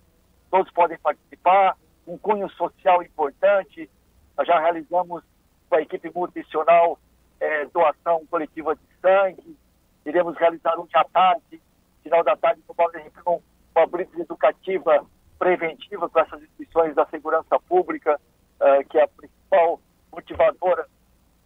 todos 0.49 0.71
podem 0.71 0.97
participar, 0.99 1.75
um 2.05 2.17
cunho 2.17 2.49
social 2.51 3.03
importante. 3.03 3.89
Nós 4.37 4.47
já 4.47 4.59
realizamos 4.59 5.23
com 5.69 5.75
a 5.75 5.81
equipe 5.81 6.09
nutricional 6.15 6.97
é, 7.39 7.65
doação 7.65 8.25
coletiva 8.27 8.75
de 8.75 8.81
sangue. 9.01 9.57
Iremos 10.05 10.37
realizar 10.37 10.79
um 10.79 10.85
dia 10.85 11.03
tarde, 11.11 11.61
final 12.03 12.23
da 12.23 12.35
tarde, 12.35 12.61
no 12.67 12.73
Balde 12.73 12.99
Rincão, 12.99 13.41
uma 13.75 13.87
blitz 13.87 14.17
educativa 14.17 15.05
preventiva 15.37 16.09
com 16.09 16.19
essas 16.19 16.41
instituições 16.41 16.95
da 16.95 17.05
segurança 17.07 17.59
pública, 17.67 18.19
uh, 18.59 18.87
que 18.89 18.97
é 18.97 19.03
a 19.03 19.07
principal 19.07 19.79
motivadora 20.11 20.87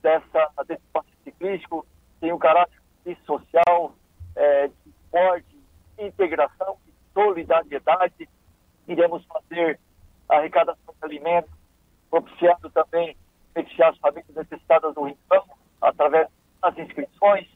dessa, 0.01 0.49
desse 0.65 0.83
passe 0.93 1.09
ciclístico. 1.23 1.85
Tem 2.19 2.31
um 2.31 2.37
caráter 2.37 2.79
social, 3.25 3.95
é, 4.35 4.67
de 4.67 4.89
esporte, 4.89 5.59
integração 5.97 6.77
e 6.87 6.91
solidariedade. 7.13 8.29
Iremos 8.87 9.25
fazer 9.25 9.79
arrecadação 10.29 10.93
de 10.97 11.05
alimentos, 11.05 11.51
propiciando 12.09 12.69
também 12.69 13.17
beneficiar 13.53 13.91
as 13.91 13.97
famílias 13.97 14.35
necessitadas 14.35 14.93
do 14.95 15.03
Rincão, 15.03 15.43
através 15.81 16.27
das 16.61 16.77
inscrições, 16.77 17.47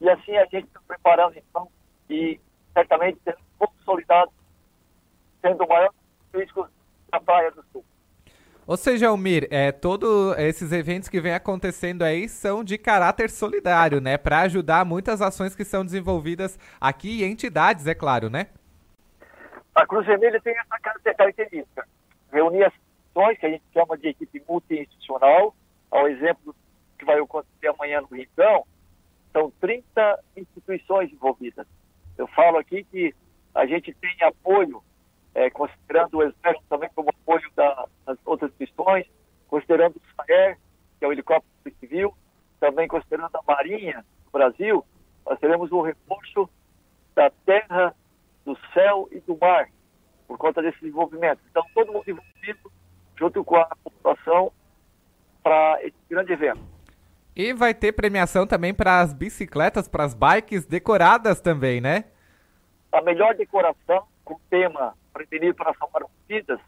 e 0.00 0.08
assim 0.08 0.36
a 0.36 0.44
gente 0.44 0.66
está 0.66 0.80
preparando 0.86 1.36
então 1.36 1.68
e 2.08 2.40
certamente 2.72 3.18
seremos 3.22 3.44
consolidados, 3.58 4.34
sendo 5.40 5.64
o 5.64 5.68
maior 5.68 5.90
risco 6.34 6.68
da 7.10 7.20
Praia 7.20 7.50
do 7.50 7.64
Sul. 7.72 7.84
Ou 8.66 8.76
seja, 8.76 9.08
Almir, 9.08 9.46
é, 9.48 9.70
todos 9.70 10.36
esses 10.38 10.72
eventos 10.72 11.08
que 11.08 11.20
vem 11.20 11.32
acontecendo 11.32 12.02
aí 12.02 12.28
são 12.28 12.64
de 12.64 12.76
caráter 12.76 13.30
solidário, 13.30 14.00
né? 14.00 14.18
Para 14.18 14.40
ajudar 14.40 14.84
muitas 14.84 15.22
ações 15.22 15.54
que 15.54 15.64
são 15.64 15.84
desenvolvidas 15.84 16.58
aqui 16.80 17.20
e 17.20 17.24
entidades, 17.24 17.86
é 17.86 17.94
claro, 17.94 18.28
né? 18.28 18.48
A 19.72 19.86
Cruz 19.86 20.04
Vermelha 20.04 20.40
tem 20.40 20.52
essa 20.58 21.14
característica. 21.14 21.86
Reunir 22.32 22.64
as 22.64 22.72
ações 23.14 23.38
que 23.38 23.46
a 23.46 23.50
gente 23.50 23.62
chama 23.72 23.96
de 23.96 24.08
equipe 24.08 24.42
multi-institucional, 24.48 25.54
ao 25.88 26.08
exemplo 26.08 26.54
que 26.96 27.04
vai 27.04 27.18
acontecer 27.18 27.68
amanhã 27.68 28.00
no 28.00 28.16
Rincão, 28.16 28.66
são 29.32 29.52
30 29.60 30.24
instituições 30.36 31.12
envolvidas. 31.12 31.66
Eu 32.16 32.26
falo 32.28 32.58
aqui 32.58 32.84
que 32.84 33.14
a 33.54 33.66
gente 33.66 33.92
tem 33.94 34.16
apoio, 34.22 34.82
é, 35.34 35.50
considerando 35.50 36.18
o 36.18 36.22
Exército 36.22 36.64
também 36.68 36.88
como 36.94 37.10
apoio 37.10 37.50
da, 37.54 37.86
das 38.06 38.18
outras 38.24 38.50
instituições, 38.52 39.06
considerando 39.48 39.96
o 39.96 40.24
SAER, 40.24 40.58
que 40.98 41.04
é 41.04 41.08
o 41.08 41.12
helicóptero 41.12 41.76
civil, 41.78 42.14
também 42.58 42.88
considerando 42.88 43.36
a 43.36 43.42
Marinha 43.46 44.04
do 44.24 44.30
Brasil, 44.30 44.84
nós 45.26 45.38
teremos 45.38 45.70
o 45.72 45.82
reforço 45.82 46.48
da 47.14 47.30
terra, 47.44 47.94
do 48.44 48.56
céu 48.72 49.08
e 49.10 49.20
do 49.20 49.36
mar. 49.36 49.68
por 50.26 50.38
conta 50.38 50.60
desse 50.60 50.80
desenvolvimento. 50.80 51.40
Então, 51.48 51.64
todo 51.72 51.92
mundo 51.92 52.10
envolvido, 52.10 52.72
junto 53.16 53.44
com 53.44 53.56
a 53.56 53.76
população, 53.84 54.52
para 55.42 55.78
esse 55.84 55.96
grande 56.10 56.32
evento. 56.32 56.75
E 57.36 57.52
vai 57.52 57.74
ter 57.74 57.92
premiação 57.92 58.46
também 58.46 58.72
para 58.72 59.00
as 59.00 59.12
bicicletas, 59.12 59.86
para 59.86 60.04
as 60.04 60.14
bikes 60.14 60.64
decoradas 60.64 61.38
também, 61.38 61.82
né? 61.82 62.04
A 62.90 63.02
melhor 63.02 63.34
decoração 63.34 64.06
com 64.24 64.40
tema 64.48 64.96
Prevenir 65.12 65.54
para 65.54 65.74
Salvar 65.74 66.04
Vidas 66.26 66.58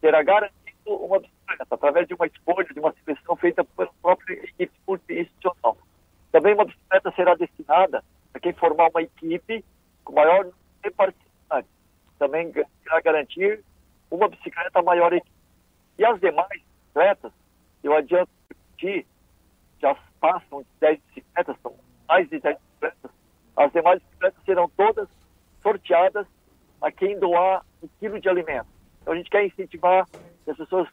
será 0.00 0.22
garantido 0.22 0.54
uma 0.86 1.18
bicicleta 1.18 1.66
através 1.68 2.06
de 2.06 2.14
uma 2.14 2.26
escolha, 2.28 2.64
de 2.72 2.78
uma 2.78 2.94
seleção 3.04 3.34
feita 3.34 3.64
pela 3.64 3.90
própria 4.00 4.34
equipe 4.34 4.72
multi-institucional. 4.86 5.76
Também 6.30 6.54
uma 6.54 6.64
bicicleta 6.64 7.12
será 7.16 7.34
destinada 7.34 8.04
a 8.32 8.38
quem 8.38 8.52
formar 8.52 8.90
uma 8.90 9.02
equipe 9.02 9.64
com 10.04 10.12
maior 10.12 10.48
participantes. 10.96 11.70
Também 12.20 12.52
irá 12.86 13.00
garantir 13.00 13.64
uma 14.08 14.28
bicicleta 14.28 14.80
maior 14.80 15.12
equipe. 15.12 15.34
E 15.98 16.04
as 16.04 16.20
demais 16.20 16.62
bicicletas, 16.62 17.32
eu 17.82 17.96
adianto 17.96 18.30
que 18.78 19.04
já 19.84 19.94
passam 20.18 20.62
de 20.62 20.68
10 20.80 20.98
bicicletas, 21.08 21.56
são 21.62 21.74
mais 22.08 22.28
de 22.30 22.40
10 22.40 22.56
bicicletas, 22.56 23.10
as 23.56 23.72
demais 23.72 24.02
bicicletas 24.02 24.44
serão 24.44 24.68
todas 24.70 25.08
sorteadas 25.62 26.26
a 26.80 26.90
quem 26.90 27.18
doar 27.18 27.64
um 27.82 27.88
quilo 28.00 28.18
de 28.18 28.28
alimento. 28.28 28.66
Então 29.02 29.12
a 29.12 29.16
gente 29.16 29.28
quer 29.28 29.44
incentivar 29.44 30.08
as 30.48 30.56
pessoas, 30.56 30.88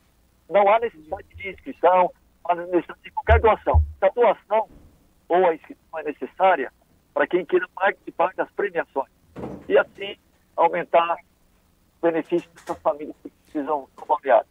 não 0.50 0.68
há 0.70 0.80
necessidade 0.80 1.28
de 1.36 1.50
inscrição, 1.50 2.12
não 2.44 2.52
há 2.52 2.56
necessidade 2.56 3.02
de 3.04 3.12
qualquer 3.12 3.40
doação. 3.40 3.82
Se 4.00 4.06
a 4.06 4.10
doação 4.10 4.70
ou 5.30 5.48
a 5.48 5.56
inscrição 5.56 6.00
é 6.00 6.04
necessária 6.04 6.74
para 7.14 7.26
quem 7.26 7.46
queira 7.46 7.68
participar 7.74 8.34
das 8.36 8.52
premiações. 8.52 9.10
E 9.70 9.78
assim 9.78 10.18
aumentar 10.58 11.16
o 12.02 12.08
benefício 12.08 12.50
dessas 12.52 12.78
famílias 12.82 13.16
que 13.24 13.30
precisam 13.30 13.88
do. 13.96 14.46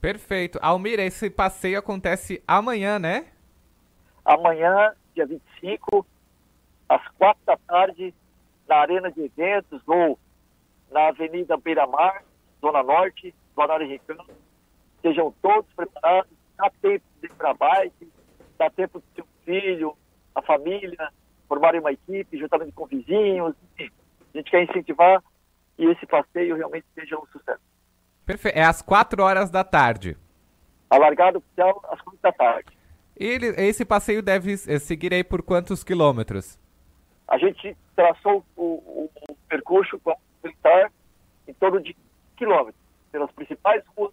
Perfeito. 0.00 0.58
Almir, 0.62 0.98
esse 1.00 1.28
passeio 1.28 1.78
acontece 1.78 2.42
amanhã, 2.46 2.98
né? 2.98 3.26
Amanhã, 4.24 4.94
dia 5.14 5.26
25, 5.26 6.06
às 6.88 7.06
quatro 7.18 7.42
da 7.44 7.56
tarde, 7.56 8.14
na 8.68 8.76
Arena 8.76 9.10
de 9.10 9.22
Eventos 9.22 9.82
ou 9.86 10.18
na 10.90 11.08
Avenida 11.08 11.56
Beira 11.56 11.86
Mar, 11.86 12.22
Zona 12.60 12.82
Norte, 12.82 13.34
Balneário 13.54 13.88
Rincão. 13.88 14.24
Sejam 15.02 15.34
todos 15.40 15.72
preparados, 15.74 16.30
dá 16.56 16.70
tempo 16.82 17.04
de 17.20 17.26
ir 17.26 17.34
para 17.34 17.54
bike, 17.54 18.12
dá 18.58 18.70
tempo 18.70 19.00
de 19.00 19.06
seu 19.14 19.26
filho, 19.44 19.96
a 20.34 20.42
família, 20.42 21.10
formarem 21.48 21.80
uma 21.80 21.92
equipe, 21.92 22.38
juntamente 22.38 22.72
com 22.72 22.86
vizinhos. 22.86 23.54
A 23.78 24.36
gente 24.36 24.50
quer 24.50 24.62
incentivar 24.62 25.22
que 25.76 25.84
esse 25.84 26.06
passeio 26.06 26.56
realmente 26.56 26.86
seja 26.94 27.18
um 27.18 27.26
sucesso. 27.26 27.60
Perfeito. 28.24 28.56
É 28.56 28.62
às 28.62 28.82
4 28.82 29.22
horas 29.22 29.50
da 29.50 29.64
tarde. 29.64 30.16
A 30.88 30.98
largada 30.98 31.38
oficial 31.38 31.80
às 31.90 32.00
4 32.00 32.20
da 32.22 32.32
tarde. 32.32 32.79
E 33.20 33.36
esse 33.58 33.84
passeio 33.84 34.22
deve 34.22 34.54
eh, 34.54 34.78
seguir 34.78 35.12
aí 35.12 35.22
por 35.22 35.42
quantos 35.42 35.84
quilômetros? 35.84 36.58
A 37.28 37.36
gente 37.36 37.76
traçou 37.94 38.42
o, 38.56 38.62
o, 38.62 39.10
o 39.28 39.34
percurso 39.46 39.98
para 39.98 40.16
militar 40.42 40.90
em 41.46 41.52
torno 41.52 41.82
de 41.82 41.94
quilômetros, 42.34 42.82
pelas 43.12 43.30
principais 43.32 43.84
ruas 43.94 44.10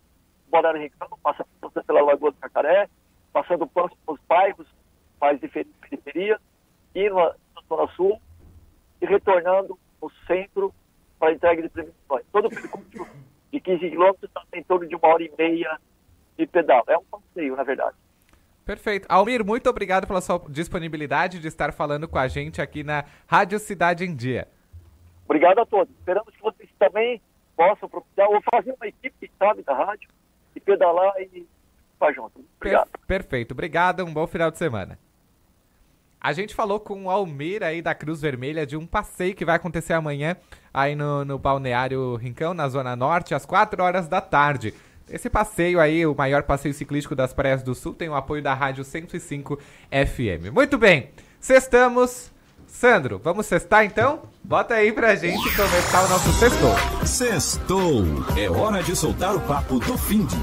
do 0.51 0.77
Rincão, 0.77 1.07
passando 1.23 1.47
pela 1.85 2.01
Lagoa 2.01 2.31
do 2.31 2.37
Cacaré, 2.37 2.89
passando 3.31 3.65
pelos 3.65 4.19
bairros 4.27 4.67
mais 5.21 5.39
de 5.39 5.47
periferia, 5.47 6.37
indo 6.93 7.15
na 7.15 7.33
Zona 7.69 7.87
Sul 7.93 8.21
e 9.01 9.05
retornando 9.05 9.79
no 10.01 10.11
centro 10.27 10.73
para 11.17 11.29
a 11.29 11.33
entrega 11.33 11.61
de 11.61 11.69
premiações. 11.69 12.25
Todo 12.29 12.47
o 12.47 12.49
percurso 12.49 13.07
de 13.53 13.59
15 13.61 13.89
quilômetros 13.89 14.23
está 14.29 14.43
em 14.53 14.63
torno 14.63 14.85
de 14.85 14.95
uma 14.97 15.07
hora 15.07 15.23
e 15.23 15.31
meia 15.37 15.79
de 16.37 16.45
pedal. 16.45 16.83
É 16.87 16.97
um 16.97 17.05
passeio, 17.05 17.55
na 17.55 17.63
verdade. 17.63 17.95
Perfeito. 18.67 19.05
Almir, 19.07 19.45
muito 19.45 19.69
obrigado 19.69 20.05
pela 20.05 20.19
sua 20.19 20.43
disponibilidade 20.49 21.39
de 21.39 21.47
estar 21.47 21.71
falando 21.71 22.05
com 22.05 22.19
a 22.19 22.27
gente 22.27 22.61
aqui 22.61 22.83
na 22.83 23.05
Rádio 23.25 23.57
Cidade 23.59 24.03
em 24.03 24.13
Dia. 24.13 24.45
Obrigado 25.23 25.59
a 25.59 25.65
todos. 25.65 25.89
Esperamos 25.97 26.35
que 26.35 26.41
vocês 26.41 26.69
também 26.77 27.21
possam 27.55 27.87
propiciar 27.87 28.27
ou 28.29 28.41
fazer 28.53 28.73
uma 28.73 28.85
equipe, 28.85 29.31
sabe, 29.39 29.63
da 29.63 29.73
rádio 29.73 30.09
e 30.53 30.59
pedalar 30.59 31.13
e 31.17 31.47
estar 31.93 32.11
junto. 32.11 32.43
Obrigado. 32.57 32.89
Per 32.89 33.07
perfeito. 33.07 33.53
Obrigado. 33.53 34.03
Um 34.03 34.13
bom 34.13 34.27
final 34.27 34.51
de 34.51 34.57
semana. 34.57 34.99
A 36.19 36.33
gente 36.33 36.53
falou 36.53 36.77
com 36.77 37.05
o 37.05 37.09
Almir 37.09 37.63
aí 37.63 37.81
da 37.81 37.95
Cruz 37.95 38.19
Vermelha 38.19 38.65
de 38.65 38.75
um 38.75 38.85
passeio 38.85 39.33
que 39.33 39.45
vai 39.45 39.55
acontecer 39.55 39.93
amanhã 39.93 40.35
aí 40.73 40.93
no, 40.93 41.23
no 41.23 41.39
Balneário 41.39 42.17
Rincão, 42.17 42.53
na 42.53 42.67
Zona 42.67 42.97
Norte, 42.97 43.33
às 43.33 43.45
4 43.45 43.81
horas 43.81 44.09
da 44.09 44.19
tarde. 44.19 44.73
Esse 45.09 45.29
passeio 45.29 45.79
aí, 45.79 46.05
o 46.05 46.13
maior 46.13 46.43
passeio 46.43 46.73
ciclístico 46.73 47.15
das 47.15 47.33
praias 47.33 47.63
do 47.63 47.73
sul, 47.73 47.93
tem 47.93 48.09
o 48.09 48.15
apoio 48.15 48.41
da 48.43 48.53
Rádio 48.53 48.83
105 48.83 49.57
FM. 49.89 50.51
Muito 50.53 50.77
bem, 50.77 51.11
sextamos. 51.39 52.29
Sandro, 52.67 53.17
vamos 53.23 53.45
sextar 53.45 53.85
então? 53.85 54.23
Bota 54.43 54.73
aí 54.73 54.91
pra 54.91 55.15
gente 55.15 55.55
começar 55.55 56.03
o 56.03 56.09
nosso 56.09 56.33
sextou. 56.33 56.75
Sextou. 57.05 58.03
É 58.37 58.49
hora 58.49 58.83
de 58.83 58.93
soltar 58.97 59.33
o 59.33 59.39
papo 59.39 59.79
do 59.79 59.97
fim 59.97 60.25
de... 60.25 60.35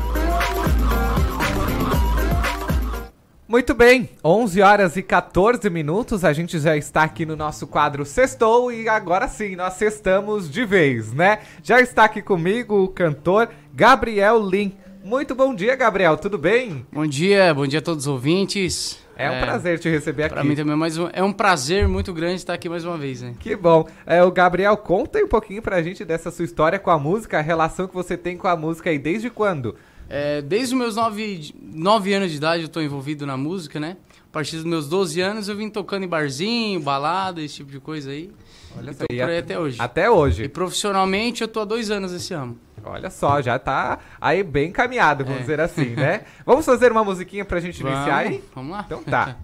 Muito 3.47 3.75
bem, 3.75 4.09
11 4.25 4.63
horas 4.63 4.97
e 4.97 5.03
14 5.03 5.71
minutos, 5.71 6.25
a 6.25 6.33
gente 6.33 6.59
já 6.59 6.77
está 6.77 7.05
aqui 7.05 7.27
no 7.27 7.37
nosso 7.37 7.69
quadro 7.69 8.05
Sextou 8.05 8.73
e 8.73 8.89
agora 8.89 9.29
sim, 9.29 9.55
nós 9.55 9.75
sextamos 9.75 10.51
de 10.51 10.65
vez, 10.65 11.13
né? 11.13 11.39
Já 11.63 11.79
está 11.81 12.05
aqui 12.05 12.21
comigo 12.21 12.83
o 12.83 12.89
cantor 12.89 13.51
Gabriel 13.77 14.41
Lin. 14.41 14.73
Muito 15.03 15.35
bom 15.35 15.53
dia, 15.53 15.75
Gabriel, 15.75 16.17
tudo 16.17 16.39
bem? 16.39 16.87
Bom 16.93 17.05
dia, 17.05 17.53
bom 17.53 17.67
dia 17.67 17.81
a 17.81 17.83
todos 17.83 18.07
os 18.07 18.07
ouvintes. 18.07 19.01
É 19.17 19.29
um 19.29 19.35
é, 19.35 19.41
prazer 19.41 19.81
te 19.81 19.89
receber 19.89 20.23
aqui. 20.23 20.35
Para 20.35 20.45
mim 20.45 20.55
também, 20.55 20.77
mas 20.77 20.97
é 21.13 21.25
um 21.25 21.33
prazer 21.33 21.89
muito 21.89 22.13
grande 22.13 22.37
estar 22.37 22.55
aqui 22.55 22.69
mais 22.69 22.85
uma 22.85 22.97
vez, 22.97 23.21
né? 23.21 23.35
Que 23.41 23.57
bom. 23.57 23.85
É, 24.07 24.23
o 24.23 24.31
Gabriel, 24.31 24.77
conta 24.77 25.19
aí 25.19 25.25
um 25.25 25.29
pouquinho 25.29 25.61
pra 25.61 25.83
gente 25.83 26.05
dessa 26.05 26.31
sua 26.31 26.45
história 26.45 26.79
com 26.79 26.89
a 26.89 26.97
música, 27.01 27.39
a 27.39 27.43
relação 27.43 27.89
que 27.89 27.95
você 27.95 28.17
tem 28.17 28.37
com 28.37 28.47
a 28.47 28.57
música 28.57 28.93
e 28.93 28.99
desde 28.99 29.29
quando? 29.29 29.75
É, 30.09 30.41
desde 30.41 30.73
os 30.73 30.81
meus 30.81 30.95
9, 30.95 31.55
nove 31.61 32.15
anos 32.15 32.31
de 32.31 32.37
idade 32.37 32.63
eu 32.63 32.67
estou 32.67 32.81
envolvido 32.81 33.27
na 33.27 33.37
música, 33.37 33.81
né? 33.81 33.97
A 34.35 34.43
partir 34.43 34.57
dos 34.57 34.65
meus 34.65 34.89
12 34.89 35.21
anos 35.21 35.49
eu 35.49 35.57
vim 35.57 35.71
tocando 35.71 36.03
em 36.03 36.09
barzinho, 36.09 36.81
balada, 36.81 37.41
esse 37.41 37.55
tipo 37.55 37.71
de 37.71 37.79
coisa 37.79 38.11
aí. 38.11 38.33
Olha 38.77 38.93
só. 38.93 39.05
E 39.09 39.23
aí 39.23 39.39
até 39.39 39.57
hoje. 39.57 39.77
Até 39.79 40.11
hoje. 40.11 40.43
E 40.43 40.49
profissionalmente 40.49 41.43
eu 41.43 41.47
tô 41.47 41.61
há 41.61 41.65
dois 41.65 41.89
anos 41.89 42.13
esse 42.13 42.35
ano. 42.35 42.59
Olha 42.83 43.11
só, 43.11 43.41
já 43.41 43.61
tá 43.61 44.01
aí 44.21 44.43
bem 44.43 44.73
caminhado, 44.73 45.23
vamos 45.23 45.39
é. 45.39 45.43
dizer 45.43 45.61
assim, 45.61 45.91
né? 45.91 46.23
vamos 46.45 46.67
fazer 46.67 46.91
uma 46.91 47.05
musiquinha 47.05 47.45
pra 47.45 47.61
gente 47.61 47.81
vamos, 47.81 47.97
iniciar 47.97 48.17
aí? 48.17 48.43
Vamos 48.53 48.73
lá. 48.73 48.83
Então 48.85 49.05
tá. 49.05 49.37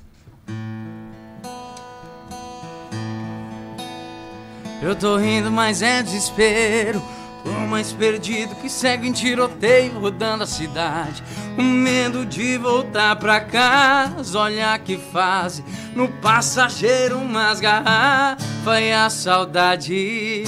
eu 4.82 4.96
tô 4.96 5.16
rindo, 5.18 5.52
mas 5.52 5.82
é 5.82 6.02
desespero. 6.02 7.00
Tô 7.44 7.50
mais 7.50 7.92
perdido 7.92 8.54
que 8.56 8.68
cego 8.68 9.04
em 9.04 9.12
tiroteio 9.12 9.98
rodando 9.98 10.44
a 10.44 10.46
cidade. 10.46 11.22
Com 11.56 11.62
medo 11.62 12.26
de 12.26 12.58
voltar 12.58 13.16
pra 13.16 13.40
casa, 13.40 14.38
olha 14.38 14.78
que 14.78 14.98
fase. 14.98 15.64
No 15.94 16.08
passageiro 16.08 17.18
umas 17.18 17.60
garrafas 17.60 18.80
e 18.80 18.92
a 18.92 19.08
saudade. 19.08 20.44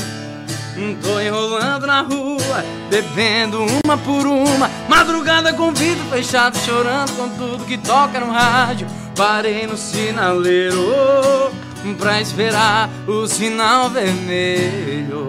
Tô 1.02 1.20
enrolando 1.20 1.86
na 1.86 2.00
rua, 2.00 2.64
bebendo 2.88 3.58
uma 3.84 3.98
por 3.98 4.26
uma. 4.26 4.70
Madrugada 4.88 5.52
com 5.52 5.72
vidro 5.72 6.04
fechado, 6.06 6.56
chorando 6.58 7.14
com 7.14 7.28
tudo 7.28 7.66
que 7.66 7.76
toca 7.76 8.18
no 8.18 8.32
rádio. 8.32 8.86
Parei 9.14 9.66
no 9.66 9.76
sinaleiro 9.76 11.52
pra 11.98 12.20
esperar 12.20 12.88
o 13.06 13.26
sinal 13.26 13.90
vermelho. 13.90 15.21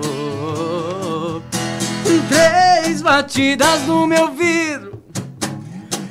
Três 2.30 3.02
batidas 3.02 3.82
no 3.88 4.06
meu 4.08 4.32
vidro. 4.32 5.04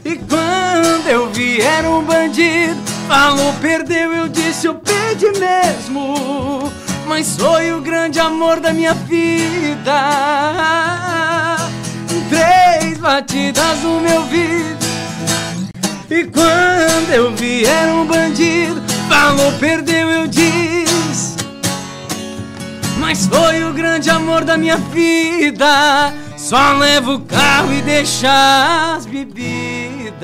E 0.04 0.16
quando 0.16 1.06
eu 1.08 1.30
vi 1.30 1.60
era 1.60 1.88
um 1.88 2.02
bandido. 2.02 2.80
Falou, 3.08 3.52
perdeu, 3.60 4.12
eu 4.12 4.28
disse, 4.28 4.66
eu 4.66 4.76
perdi 4.76 5.26
mesmo 5.38 6.72
mas 7.12 7.36
foi 7.36 7.72
o 7.72 7.80
grande 7.82 8.18
amor 8.18 8.58
da 8.58 8.72
minha 8.72 8.94
vida. 8.94 9.92
Três 12.30 12.96
batidas 12.96 13.82
no 13.82 14.00
meu 14.00 14.24
vidro. 14.24 14.88
E 16.10 16.24
quando 16.24 17.10
eu 17.12 17.34
vi 17.34 17.66
era 17.66 17.92
um 17.92 18.06
bandido, 18.06 18.82
falou, 19.10 19.52
perdeu, 19.58 20.08
eu 20.08 20.26
disse. 20.26 20.91
Mas 23.02 23.26
foi 23.26 23.62
o 23.64 23.74
grande 23.74 24.08
amor 24.08 24.44
da 24.44 24.56
minha 24.56 24.76
vida. 24.76 26.14
Só 26.38 26.72
levo 26.74 27.16
o 27.16 27.20
carro 27.20 27.74
e 27.74 27.82
deixa 27.82 28.94
as 28.94 29.04
bebidas. 29.04 30.22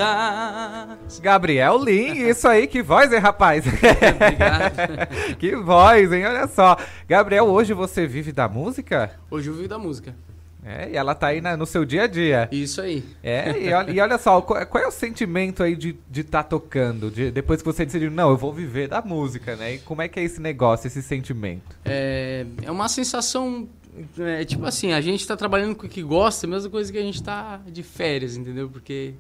Gabriel 1.21 1.77
Lin, 1.77 2.29
isso 2.29 2.47
aí, 2.47 2.69
que 2.69 2.81
voz, 2.81 3.13
hein, 3.13 3.19
rapaz? 3.19 3.65
Obrigado. 3.67 5.09
que 5.39 5.57
voz, 5.57 6.13
hein? 6.13 6.25
Olha 6.25 6.47
só. 6.47 6.77
Gabriel, 7.07 7.47
hoje 7.47 7.75
você 7.75 8.07
vive 8.07 8.31
da 8.31 8.49
música? 8.49 9.11
Hoje 9.29 9.49
eu 9.49 9.55
vivo 9.55 9.69
da 9.69 9.79
música. 9.79 10.15
É, 10.65 10.91
e 10.91 10.97
ela 10.97 11.15
tá 11.15 11.29
aí 11.29 11.41
na- 11.41 11.57
no 11.57 11.65
seu 11.65 11.85
dia 11.85 12.03
a 12.03 12.07
dia. 12.07 12.49
Isso 12.51 12.81
aí. 12.81 13.05
É, 13.23 13.51
e 13.59 13.73
olha, 13.73 13.91
e 13.93 14.01
olha 14.01 14.19
só, 14.19 14.41
qual, 14.41 14.65
qual 14.67 14.83
é 14.85 14.87
o 14.87 14.91
sentimento 14.91 15.63
aí 15.63 15.77
de 15.77 15.91
estar 15.91 16.03
de 16.11 16.25
tá 16.25 16.43
tocando? 16.43 17.11
De- 17.11 17.31
depois 17.31 17.63
que 17.63 17.67
você 17.67 17.85
decidiu, 17.85 18.11
não, 18.11 18.31
eu 18.31 18.37
vou 18.37 18.53
viver 18.53 18.89
da 18.89 19.01
música, 19.01 19.55
né? 19.57 19.75
E 19.75 19.79
como 19.79 20.03
é 20.03 20.09
que 20.09 20.19
é 20.19 20.25
esse 20.25 20.41
negócio, 20.41 20.87
esse 20.89 21.03
sentimento? 21.03 21.77
É, 21.85 22.45
é 22.63 22.71
uma 22.71 22.89
sensação. 22.89 23.69
É, 24.19 24.45
tipo 24.45 24.65
assim, 24.65 24.93
a 24.93 25.01
gente 25.01 25.27
tá 25.27 25.37
trabalhando 25.37 25.75
com 25.75 25.87
o 25.87 25.89
que 25.89 26.03
gosta, 26.03 26.47
a 26.47 26.51
mesma 26.51 26.71
coisa 26.71 26.91
que 26.93 26.99
a 26.99 27.03
gente 27.03 27.23
tá 27.23 27.61
de 27.67 27.83
férias, 27.83 28.37
entendeu? 28.37 28.69
Porque 28.69 29.15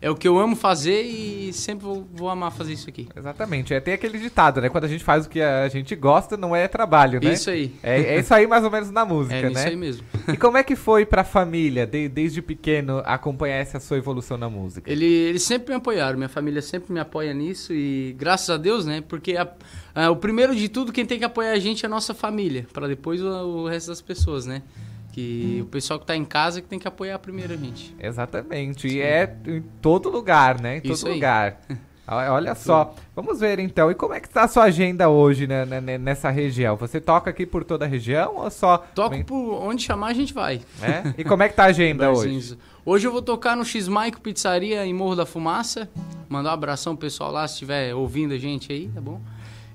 é 0.00 0.10
o 0.10 0.14
que 0.14 0.26
eu 0.26 0.38
amo 0.38 0.54
fazer 0.56 1.02
e 1.02 1.52
sempre 1.52 1.84
vou, 1.84 2.06
vou 2.14 2.28
amar 2.28 2.52
fazer 2.52 2.72
isso 2.72 2.88
aqui. 2.88 3.08
Exatamente, 3.16 3.72
é, 3.74 3.80
tem 3.80 3.94
aquele 3.94 4.18
ditado, 4.18 4.60
né? 4.60 4.68
Quando 4.68 4.84
a 4.84 4.88
gente 4.88 5.04
faz 5.04 5.26
o 5.26 5.28
que 5.28 5.40
a 5.40 5.68
gente 5.68 5.94
gosta, 5.96 6.36
não 6.36 6.54
é 6.54 6.66
trabalho, 6.68 7.20
né? 7.22 7.32
Isso 7.32 7.50
aí. 7.50 7.72
É, 7.82 8.16
é 8.16 8.20
isso 8.20 8.32
aí 8.34 8.46
mais 8.46 8.64
ou 8.64 8.70
menos 8.70 8.90
na 8.90 9.04
música, 9.06 9.34
É 9.36 9.42
né? 9.42 9.50
isso 9.52 9.68
aí 9.68 9.76
mesmo. 9.76 10.04
E 10.32 10.36
como 10.36 10.56
é 10.56 10.62
que 10.62 10.76
foi 10.76 11.04
pra 11.06 11.24
família, 11.24 11.86
de- 11.86 12.08
desde 12.08 12.40
pequeno, 12.42 13.02
acompanhar 13.04 13.56
essa 13.56 13.78
sua 13.80 13.96
evolução 13.98 14.36
na 14.36 14.48
música? 14.48 14.90
Ele, 14.90 15.04
eles 15.04 15.42
sempre 15.42 15.70
me 15.70 15.76
apoiaram, 15.76 16.16
minha 16.16 16.28
família 16.28 16.62
sempre 16.62 16.92
me 16.92 17.00
apoia 17.00 17.32
nisso 17.34 17.72
e 17.72 18.14
graças 18.18 18.50
a 18.50 18.56
Deus, 18.56 18.84
né? 18.86 19.02
Porque 19.06 19.36
a- 19.36 19.48
a- 19.94 20.10
o 20.10 20.16
primeiro 20.16 20.54
de 20.54 20.68
tudo, 20.68 20.92
quem 20.92 21.04
tem 21.06 21.18
que 21.18 21.24
apoiar 21.24 21.52
a 21.52 21.58
gente 21.58 21.84
é 21.84 21.86
a 21.86 21.90
nossa 21.90 22.12
família, 22.14 22.66
para 22.72 22.88
depois 22.88 23.20
o, 23.22 23.26
o 23.28 23.68
resto 23.68 23.88
das 23.88 24.00
pessoas, 24.00 24.23
né? 24.46 24.62
Que 25.12 25.60
o 25.62 25.66
pessoal 25.66 25.98
que 26.00 26.06
tá 26.06 26.16
em 26.16 26.24
casa 26.24 26.60
que 26.60 26.66
tem 26.66 26.78
que 26.78 26.88
apoiar 26.88 27.18
primeiro 27.20 27.54
a 27.54 27.56
gente. 27.56 27.94
Exatamente, 28.00 28.88
e 28.88 29.00
é 29.00 29.36
em 29.46 29.62
todo 29.80 30.10
lugar, 30.10 30.60
né? 30.60 30.78
Em 30.78 30.80
todo 30.80 30.94
Isso 30.94 31.08
lugar. 31.08 31.60
Olha 32.06 32.54
só, 32.54 32.94
vamos 33.16 33.40
ver 33.40 33.58
então, 33.58 33.90
e 33.90 33.94
como 33.94 34.12
é 34.12 34.20
que 34.20 34.28
tá 34.28 34.42
a 34.42 34.48
sua 34.48 34.64
agenda 34.64 35.08
hoje 35.08 35.46
né, 35.46 35.64
né, 35.64 35.80
né, 35.80 35.96
nessa 35.96 36.28
região? 36.28 36.76
Você 36.76 37.00
toca 37.00 37.30
aqui 37.30 37.46
por 37.46 37.64
toda 37.64 37.86
a 37.86 37.88
região 37.88 38.36
ou 38.36 38.50
só... 38.50 38.78
Toco 38.94 39.24
por 39.24 39.62
onde 39.62 39.82
chamar 39.82 40.08
a 40.08 40.12
gente 40.12 40.34
vai. 40.34 40.60
É? 40.82 41.14
E 41.16 41.24
como 41.24 41.42
é 41.42 41.48
que 41.48 41.54
tá 41.54 41.64
a 41.64 41.68
agenda 41.68 42.10
hoje? 42.10 42.58
Hoje 42.84 43.06
eu 43.06 43.12
vou 43.12 43.22
tocar 43.22 43.56
no 43.56 43.64
X 43.64 43.88
Maico 43.88 44.20
Pizzaria 44.20 44.84
em 44.84 44.92
Morro 44.92 45.16
da 45.16 45.24
Fumaça. 45.24 45.88
Mandar 46.28 46.50
um 46.50 46.52
abração 46.52 46.94
pro 46.94 47.06
pessoal 47.06 47.32
lá, 47.32 47.48
se 47.48 47.54
estiver 47.54 47.94
ouvindo 47.94 48.34
a 48.34 48.38
gente 48.38 48.70
aí, 48.70 48.90
tá 48.94 49.00
bom? 49.00 49.18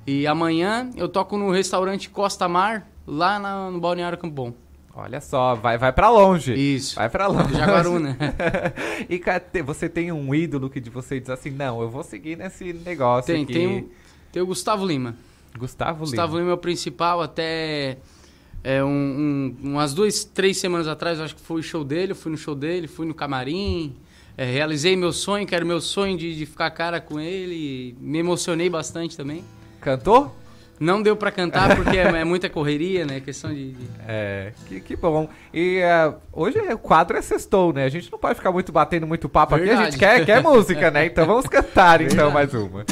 E 0.06 0.28
amanhã 0.28 0.90
eu 0.96 1.10
toco 1.10 1.36
no 1.36 1.50
restaurante 1.52 2.10
Costa 2.10 2.48
Mar, 2.48 2.88
lá 3.08 3.40
na- 3.40 3.72
no 3.72 3.80
Balneário 3.80 4.18
Campo 4.18 4.34
Bom. 4.34 4.54
Olha 4.96 5.22
só, 5.22 5.56
vai, 5.56 5.78
vai 5.78 5.94
pra 5.94 6.10
longe. 6.10 6.54
Isso. 6.54 6.96
Vai 6.96 7.10
pra 7.10 7.28
longe. 7.28 7.54
Jaguaruna. 7.54 8.18
e 9.10 9.18
ca- 9.20 9.40
te- 9.40 9.62
você 9.62 9.88
tem 9.88 10.12
um 10.12 10.34
ídolo 10.36 10.70
que 10.70 10.80
de 10.80 10.90
você 10.90 11.20
diz 11.20 11.30
assim, 11.30 11.52
não, 11.52 11.82
eu 11.82 11.90
vou 11.90 12.04
seguir 12.04 12.38
nesse 12.38 12.74
negócio 12.74 13.34
Tem, 13.34 13.44
aqui. 13.44 13.54
tem, 13.54 13.68
o, 13.80 13.90
tem 14.32 14.42
o 14.42 14.46
Gustavo 14.46 14.86
Lima. 14.86 15.16
Gustavo, 15.58 16.00
Gustavo 16.00 16.34
Lima. 16.34 16.40
Lima 16.42 16.52
é 16.52 16.54
o 16.56 16.58
principal 16.58 17.22
até 17.22 17.98
é, 18.64 18.84
um, 18.84 18.88
um- 18.90 19.56
umas 19.72 19.94
duas, 19.94 20.26
três 20.26 20.58
semanas 20.58 20.88
atrás, 20.88 21.18
eu 21.20 21.26
acho 21.26 21.36
que 21.36 21.42
foi 21.42 21.60
o 21.62 21.64
show 21.64 21.84
dele, 21.84 22.12
eu 22.12 22.16
fui 22.16 22.32
no 22.32 22.38
show 22.38 22.54
dele, 22.54 22.88
fui 22.88 23.06
no 23.08 23.14
camarim, 23.14 23.96
é, 24.38 24.44
realizei 24.52 24.98
meu 24.98 25.14
sonho, 25.14 25.46
que 25.48 25.56
era 25.56 25.64
o 25.64 25.68
meu 25.68 25.80
sonho 25.80 26.18
de, 26.18 26.36
de 26.36 26.46
ficar 26.46 26.70
cara 26.72 27.00
com 27.00 27.20
ele, 27.20 27.96
me 28.02 28.18
emocionei 28.20 28.70
bastante 28.70 29.16
também. 29.16 29.44
Cantor? 29.80 30.32
Não 30.80 31.02
deu 31.02 31.16
pra 31.16 31.30
cantar 31.32 31.76
porque 31.76 31.98
é, 31.98 32.04
é 32.04 32.24
muita 32.24 32.50
correria, 32.50 33.06
né? 33.06 33.20
Questão 33.20 33.54
de. 33.54 33.72
de- 33.74 33.88
É, 34.08 34.54
que, 34.68 34.80
que 34.80 34.96
bom. 34.96 35.28
E 35.54 35.78
é, 35.80 36.14
hoje 36.32 36.58
o 36.60 36.78
quadro 36.78 37.18
é 37.18 37.22
sextou, 37.22 37.74
né? 37.74 37.84
A 37.86 37.90
gente 37.90 38.12
não 38.12 38.18
pode 38.18 38.36
ficar 38.36 38.52
muito 38.52 38.72
batendo 38.72 39.06
muito 39.06 39.28
papo 39.28 39.56
aqui, 39.56 39.66
a 39.66 39.68
Verdade. 39.68 39.92
gente 39.92 40.00
quer, 40.00 40.26
quer 40.26 40.42
música, 40.42 40.90
né? 40.90 41.06
Então 41.06 41.26
vamos 41.26 41.48
cantar 41.48 42.02
então 42.02 42.32
mais 42.32 42.52
Verdade. 42.52 42.74
uma. 42.74 42.86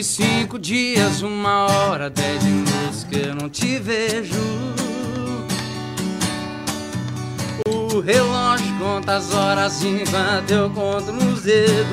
E 0.00 0.02
cinco 0.02 0.58
dias, 0.58 1.20
uma 1.20 1.66
hora, 1.66 2.08
dez 2.08 2.42
minutos 2.42 3.04
que 3.04 3.18
eu 3.18 3.34
não 3.34 3.50
te 3.50 3.78
vejo. 3.78 4.32
O 7.68 8.00
relógio 8.00 8.78
conta 8.78 9.16
as 9.16 9.30
horas 9.34 9.84
enquanto 9.84 10.52
eu 10.52 10.70
conto 10.70 11.12
nos 11.12 11.42
dedos. 11.42 11.90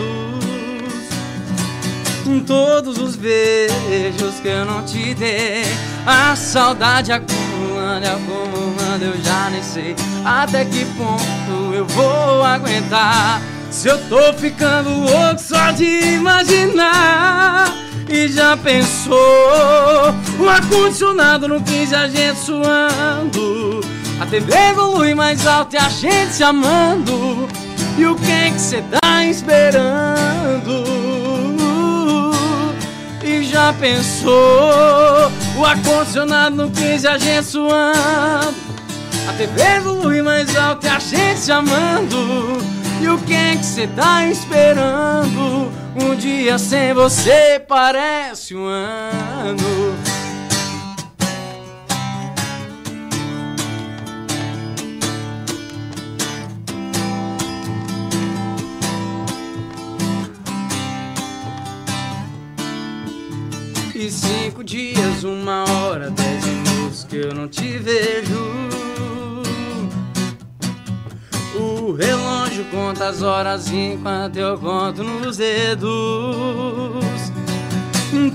Todos 2.45 2.97
os 2.97 3.17
beijos 3.17 4.39
que 4.41 4.47
eu 4.47 4.63
não 4.63 4.85
te 4.85 5.13
dei. 5.13 5.63
A 6.05 6.33
saudade 6.33 7.11
acumulando 7.11 8.05
e 8.05 8.09
acumulando, 8.09 9.03
eu 9.03 9.21
já 9.21 9.49
nem 9.49 9.61
sei 9.61 9.93
até 10.23 10.63
que 10.63 10.85
ponto 10.95 11.73
eu 11.73 11.85
vou 11.85 12.41
aguentar. 12.41 13.41
Se 13.69 13.89
eu 13.89 13.97
tô 14.07 14.31
ficando 14.31 14.91
louco 14.91 15.41
só 15.41 15.71
de 15.71 16.13
imaginar. 16.13 17.86
E 18.09 18.29
já 18.29 18.55
pensou 18.55 19.17
o 20.39 20.47
ar-condicionado 20.47 21.47
no 21.47 21.61
15 21.61 21.93
a 21.93 22.07
gente 22.07 22.39
suando 22.39 23.81
A 24.19 24.25
TV 24.25 24.53
evolui 24.69 25.13
mais 25.13 25.45
alto 25.45 25.75
e 25.75 25.77
a 25.77 25.89
gente 25.89 26.33
se 26.33 26.43
amando 26.43 27.49
E 27.97 28.05
o 28.05 28.15
que 28.15 28.31
é 28.31 28.49
que 28.49 28.59
cê 28.59 28.81
tá 29.01 29.25
esperando? 29.25 30.85
E 33.21 33.43
já 33.43 33.73
pensou 33.73 35.29
o 35.57 35.65
ar-condicionado 35.65 36.55
no 36.55 36.71
15 36.71 37.07
a 37.07 37.17
gente 37.17 37.45
suando 37.45 38.67
a 39.27 39.33
TV 39.33 39.61
evolui 39.61 40.21
mais 40.21 40.55
alto 40.55 40.85
e 40.85 40.89
a 40.89 40.99
gente 40.99 41.39
se 41.39 41.51
amando 41.51 42.59
E 43.01 43.09
o 43.09 43.17
que 43.17 43.33
é 43.33 43.57
que 43.57 43.65
cê 43.65 43.85
tá 43.87 44.25
esperando? 44.25 45.76
Um 45.99 46.15
dia 46.15 46.59
sem 46.59 46.93
você 46.93 47.59
parece 47.67 48.55
um 48.55 48.67
ano 48.67 49.95
E 63.95 64.11
cinco 64.11 64.63
dias, 64.63 65.23
uma 65.23 65.65
hora, 65.67 66.11
dez 66.11 66.45
minutos 66.45 67.03
que 67.05 67.15
eu 67.15 67.33
não 67.33 67.47
te 67.47 67.79
vejo. 67.79 68.37
O 71.59 71.93
relógio 71.93 72.36
conta 72.65 73.07
as 73.07 73.21
horas 73.21 73.71
enquanto 73.71 74.37
eu 74.37 74.57
conto 74.57 75.03
nos 75.03 75.37
dedos. 75.37 75.87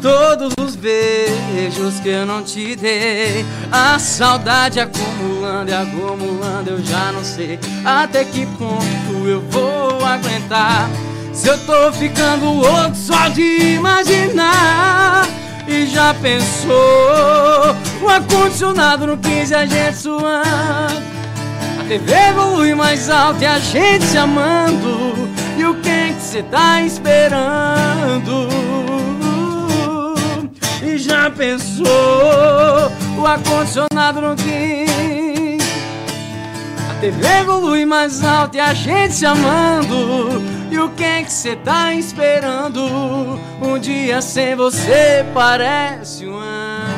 Todos 0.00 0.52
os 0.60 0.76
beijos 0.76 2.00
que 2.00 2.08
eu 2.08 2.26
não 2.26 2.42
te 2.42 2.76
dei. 2.76 3.44
A 3.70 3.98
saudade 3.98 4.80
acumulando 4.80 5.70
e 5.70 5.74
acumulando, 5.74 6.70
eu 6.70 6.84
já 6.84 7.12
não 7.12 7.24
sei 7.24 7.58
até 7.84 8.24
que 8.24 8.46
ponto 8.46 9.26
eu 9.26 9.40
vou 9.50 10.04
aguentar. 10.04 10.88
Se 11.32 11.48
eu 11.48 11.58
tô 11.66 11.92
ficando 11.92 12.52
louco 12.52 12.94
só 12.94 13.28
de 13.28 13.74
imaginar. 13.74 15.26
E 15.66 15.86
já 15.86 16.12
pensou 16.14 16.74
o 18.02 18.08
ar-condicionado 18.08 19.06
no 19.06 19.16
15 19.16 19.54
a 19.54 19.64
gente 19.64 19.96
suando 19.96 21.21
TV 21.88 22.12
evolui 22.12 22.74
mais 22.74 23.10
alto 23.10 23.42
e 23.42 23.46
a 23.46 23.58
gente 23.58 24.04
se 24.04 24.18
amando 24.18 25.28
E 25.56 25.64
o 25.64 25.74
que 25.74 25.88
é 25.88 26.12
que 26.12 26.22
cê 26.22 26.42
tá 26.42 26.82
esperando? 26.82 28.48
E 30.82 30.98
já 30.98 31.30
pensou 31.30 31.86
o 33.18 33.26
ar-condicionado 33.26 34.20
no 34.20 34.36
15 34.36 35.52
a 36.90 36.94
TV 36.94 37.26
evolui 37.40 37.86
mais 37.86 38.22
alto 38.22 38.56
e 38.56 38.60
a 38.60 38.74
gente 38.74 39.14
se 39.14 39.24
amando. 39.24 40.42
E 40.70 40.78
o 40.78 40.90
que 40.90 41.04
é 41.04 41.22
que 41.22 41.32
cê 41.32 41.56
tá 41.56 41.94
esperando? 41.94 43.38
Um 43.60 43.78
dia 43.78 44.20
sem 44.20 44.54
você 44.54 45.24
parece 45.32 46.26
um 46.26 46.36
ano. 46.36 46.91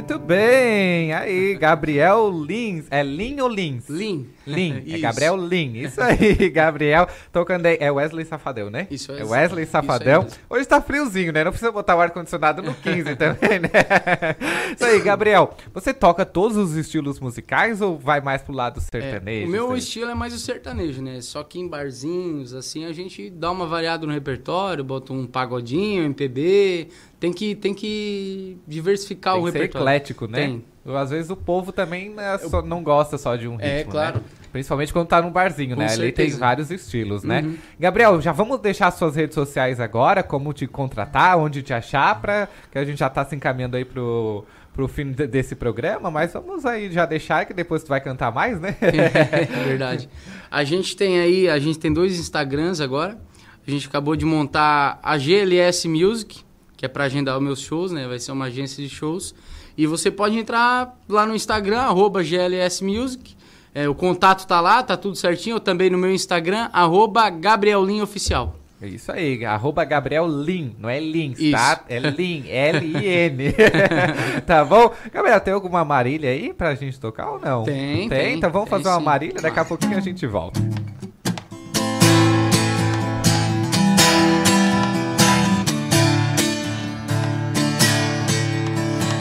Muito 0.00 0.18
bem. 0.18 1.12
Aí, 1.12 1.54
Gabriel 1.56 2.30
Lins. 2.30 2.86
É 2.90 3.02
Lin 3.02 3.38
ou 3.38 3.48
Lins? 3.50 3.86
Lin. 3.86 4.26
Lin. 4.54 4.82
é. 4.94 4.98
Gabriel 4.98 5.36
Lin. 5.36 5.72
Isso 5.76 6.00
aí, 6.00 6.48
Gabriel. 6.50 7.06
Tocando 7.32 7.66
aí. 7.66 7.76
É 7.80 7.90
Wesley 7.90 8.24
Safadão, 8.24 8.70
né? 8.70 8.86
Isso, 8.90 9.10
É 9.12 9.16
Wesley. 9.16 9.30
Wesley 9.40 9.66
Safadão. 9.66 10.26
Hoje 10.48 10.66
tá 10.66 10.80
friozinho, 10.80 11.32
né? 11.32 11.44
Não 11.44 11.50
precisa 11.50 11.70
botar 11.72 11.96
o 11.96 12.00
ar-condicionado 12.00 12.62
no 12.62 12.74
15 12.74 13.16
também, 13.16 13.58
né? 13.60 13.70
Isso 14.74 14.84
aí, 14.84 15.00
Gabriel. 15.00 15.54
Você 15.72 15.92
toca 15.94 16.24
todos 16.26 16.56
os 16.56 16.74
estilos 16.76 17.18
musicais 17.20 17.80
ou 17.80 17.98
vai 17.98 18.20
mais 18.20 18.42
pro 18.42 18.52
lado 18.54 18.78
É, 18.78 18.80
sertanejo? 18.80 19.46
o 19.46 19.50
meu 19.50 19.68
Sei. 19.70 19.78
estilo 19.78 20.10
é 20.10 20.14
mais 20.14 20.34
o 20.34 20.38
sertanejo, 20.38 21.02
né? 21.02 21.20
Só 21.20 21.42
que 21.42 21.58
em 21.58 21.68
barzinhos, 21.68 22.52
assim, 22.54 22.84
a 22.84 22.92
gente 22.92 23.30
dá 23.30 23.50
uma 23.50 23.66
variada 23.66 24.06
no 24.06 24.12
repertório, 24.12 24.82
bota 24.84 25.12
um 25.12 25.26
pagodinho, 25.26 26.04
MPB. 26.04 26.88
Tem 27.18 27.32
que, 27.32 27.54
tem 27.54 27.74
que 27.74 28.56
diversificar 28.66 29.34
Tem 29.34 29.42
o 29.42 29.46
que 29.46 29.52
ser 29.52 29.58
repertório. 29.58 29.84
eclético, 29.88 30.26
né? 30.26 30.38
Tem. 30.38 30.64
Às 30.86 31.10
vezes 31.10 31.30
o 31.30 31.36
povo 31.36 31.72
também 31.72 32.10
né, 32.10 32.38
só- 32.38 32.62
não 32.62 32.82
gosta 32.82 33.18
só 33.18 33.36
de 33.36 33.46
um 33.46 33.56
ritmo, 33.56 33.66
É, 33.68 33.84
claro. 33.84 34.16
né? 34.16 34.22
Principalmente 34.50 34.92
quando 34.92 35.06
tá 35.06 35.20
num 35.22 35.30
barzinho, 35.30 35.76
Com 35.76 35.82
né? 35.82 35.86
Ali 35.88 36.10
tem 36.10 36.24
certeza. 36.26 36.38
vários 36.38 36.70
estilos, 36.70 37.22
né? 37.22 37.42
Uhum. 37.42 37.56
Gabriel, 37.78 38.20
já 38.20 38.32
vamos 38.32 38.58
deixar 38.60 38.90
suas 38.90 39.14
redes 39.14 39.34
sociais 39.34 39.78
agora, 39.78 40.22
como 40.22 40.52
te 40.52 40.66
contratar, 40.66 41.38
onde 41.38 41.62
te 41.62 41.72
achar, 41.72 42.20
pra, 42.20 42.48
que 42.72 42.78
a 42.78 42.84
gente 42.84 42.98
já 42.98 43.08
tá 43.08 43.24
se 43.24 43.36
encaminhando 43.36 43.76
aí 43.76 43.84
pro, 43.84 44.44
pro 44.72 44.88
fim 44.88 45.12
de- 45.12 45.26
desse 45.28 45.54
programa, 45.54 46.10
mas 46.10 46.32
vamos 46.32 46.64
aí 46.66 46.90
já 46.90 47.06
deixar 47.06 47.44
que 47.44 47.52
depois 47.54 47.84
tu 47.84 47.88
vai 47.88 48.00
cantar 48.00 48.32
mais, 48.32 48.58
né? 48.60 48.74
É 48.80 49.64
verdade. 49.64 50.08
A 50.50 50.64
gente 50.64 50.96
tem 50.96 51.20
aí, 51.20 51.48
a 51.48 51.58
gente 51.60 51.78
tem 51.78 51.92
dois 51.92 52.18
Instagrams 52.18 52.80
agora. 52.80 53.16
A 53.64 53.70
gente 53.70 53.86
acabou 53.86 54.16
de 54.16 54.24
montar 54.24 54.98
a 55.02 55.16
GLS 55.16 55.86
Music, 55.86 56.40
que 56.76 56.84
é 56.84 56.88
para 56.88 57.04
agendar 57.04 57.36
os 57.36 57.42
meus 57.44 57.60
shows, 57.60 57.92
né? 57.92 58.08
Vai 58.08 58.18
ser 58.18 58.32
uma 58.32 58.46
agência 58.46 58.82
de 58.82 58.88
shows. 58.88 59.32
E 59.80 59.86
você 59.86 60.10
pode 60.10 60.38
entrar 60.38 60.94
lá 61.08 61.24
no 61.24 61.34
Instagram, 61.34 61.80
arroba 61.80 62.22
GLS 62.22 62.84
Music. 62.84 63.34
É, 63.74 63.88
o 63.88 63.94
contato 63.94 64.46
tá 64.46 64.60
lá, 64.60 64.82
tá 64.82 64.94
tudo 64.94 65.16
certinho. 65.16 65.56
Eu 65.56 65.60
também 65.60 65.88
no 65.88 65.96
meu 65.96 66.12
Instagram, 66.12 66.68
arroba 66.70 67.30
Gabrielinho 67.30 68.04
Oficial. 68.04 68.56
É 68.82 68.86
Isso 68.86 69.10
aí, 69.10 69.42
arroba 69.42 69.82
Gabriel 69.84 70.26
Lin, 70.28 70.76
não 70.78 70.86
é 70.86 71.00
Lins, 71.00 71.38
Isso. 71.38 71.52
tá? 71.52 71.82
É 71.88 71.98
Lin, 71.98 72.44
L-I-N. 72.46 73.54
tá 74.46 74.66
bom? 74.66 74.92
Gabriel, 75.10 75.40
tem 75.40 75.54
alguma 75.54 75.82
marília 75.82 76.28
aí 76.28 76.52
pra 76.52 76.74
gente 76.74 77.00
tocar 77.00 77.30
ou 77.30 77.40
não? 77.40 77.64
Tem, 77.64 78.06
Tem? 78.06 78.08
tem, 78.10 78.36
Então 78.36 78.50
vamos 78.50 78.68
tem 78.68 78.78
fazer 78.78 78.90
uma 78.90 78.98
sim. 78.98 79.04
marília, 79.06 79.40
daqui 79.40 79.60
a 79.60 79.64
pouquinho 79.64 79.96
a 79.96 80.00
gente 80.00 80.26
volta. 80.26 80.60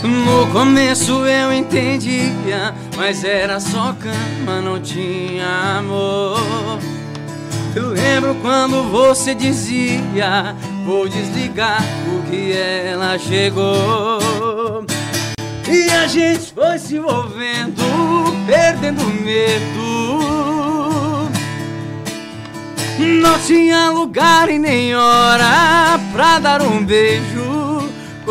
No 0.10 0.48
começo 0.52 1.24
eu 1.26 1.54
entendia, 1.54 2.74
mas 2.98 3.24
era 3.24 3.60
só 3.60 3.94
cama, 3.94 4.60
não 4.60 4.82
tinha 4.82 5.78
amor. 5.78 6.80
Eu 7.76 7.90
lembro 7.90 8.34
quando 8.42 8.90
você 8.90 9.36
dizia: 9.36 10.56
Vou 10.84 11.08
desligar 11.08 11.84
porque 12.06 12.54
ela 12.54 13.20
chegou. 13.20 14.84
E 15.70 15.88
a 15.92 16.08
gente 16.08 16.52
foi 16.52 16.80
se 16.80 16.96
envolvendo, 16.96 17.84
perdendo 18.48 19.06
medo. 19.24 20.10
Não 22.98 23.40
tinha 23.46 23.92
lugar 23.92 24.50
e 24.50 24.58
nem 24.58 24.96
hora 24.96 26.00
pra 26.12 26.40
dar 26.40 26.64
um 26.64 26.84
beijo. 26.84 27.49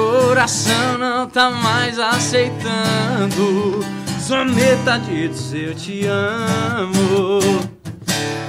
Coração 0.09 0.97
não 0.97 1.29
tá 1.29 1.51
mais 1.51 1.99
aceitando. 1.99 3.85
Só 4.19 4.43
metade 4.43 5.29
do 5.29 5.37
seu 5.37 5.75
te 5.75 6.07
amo. 6.07 7.41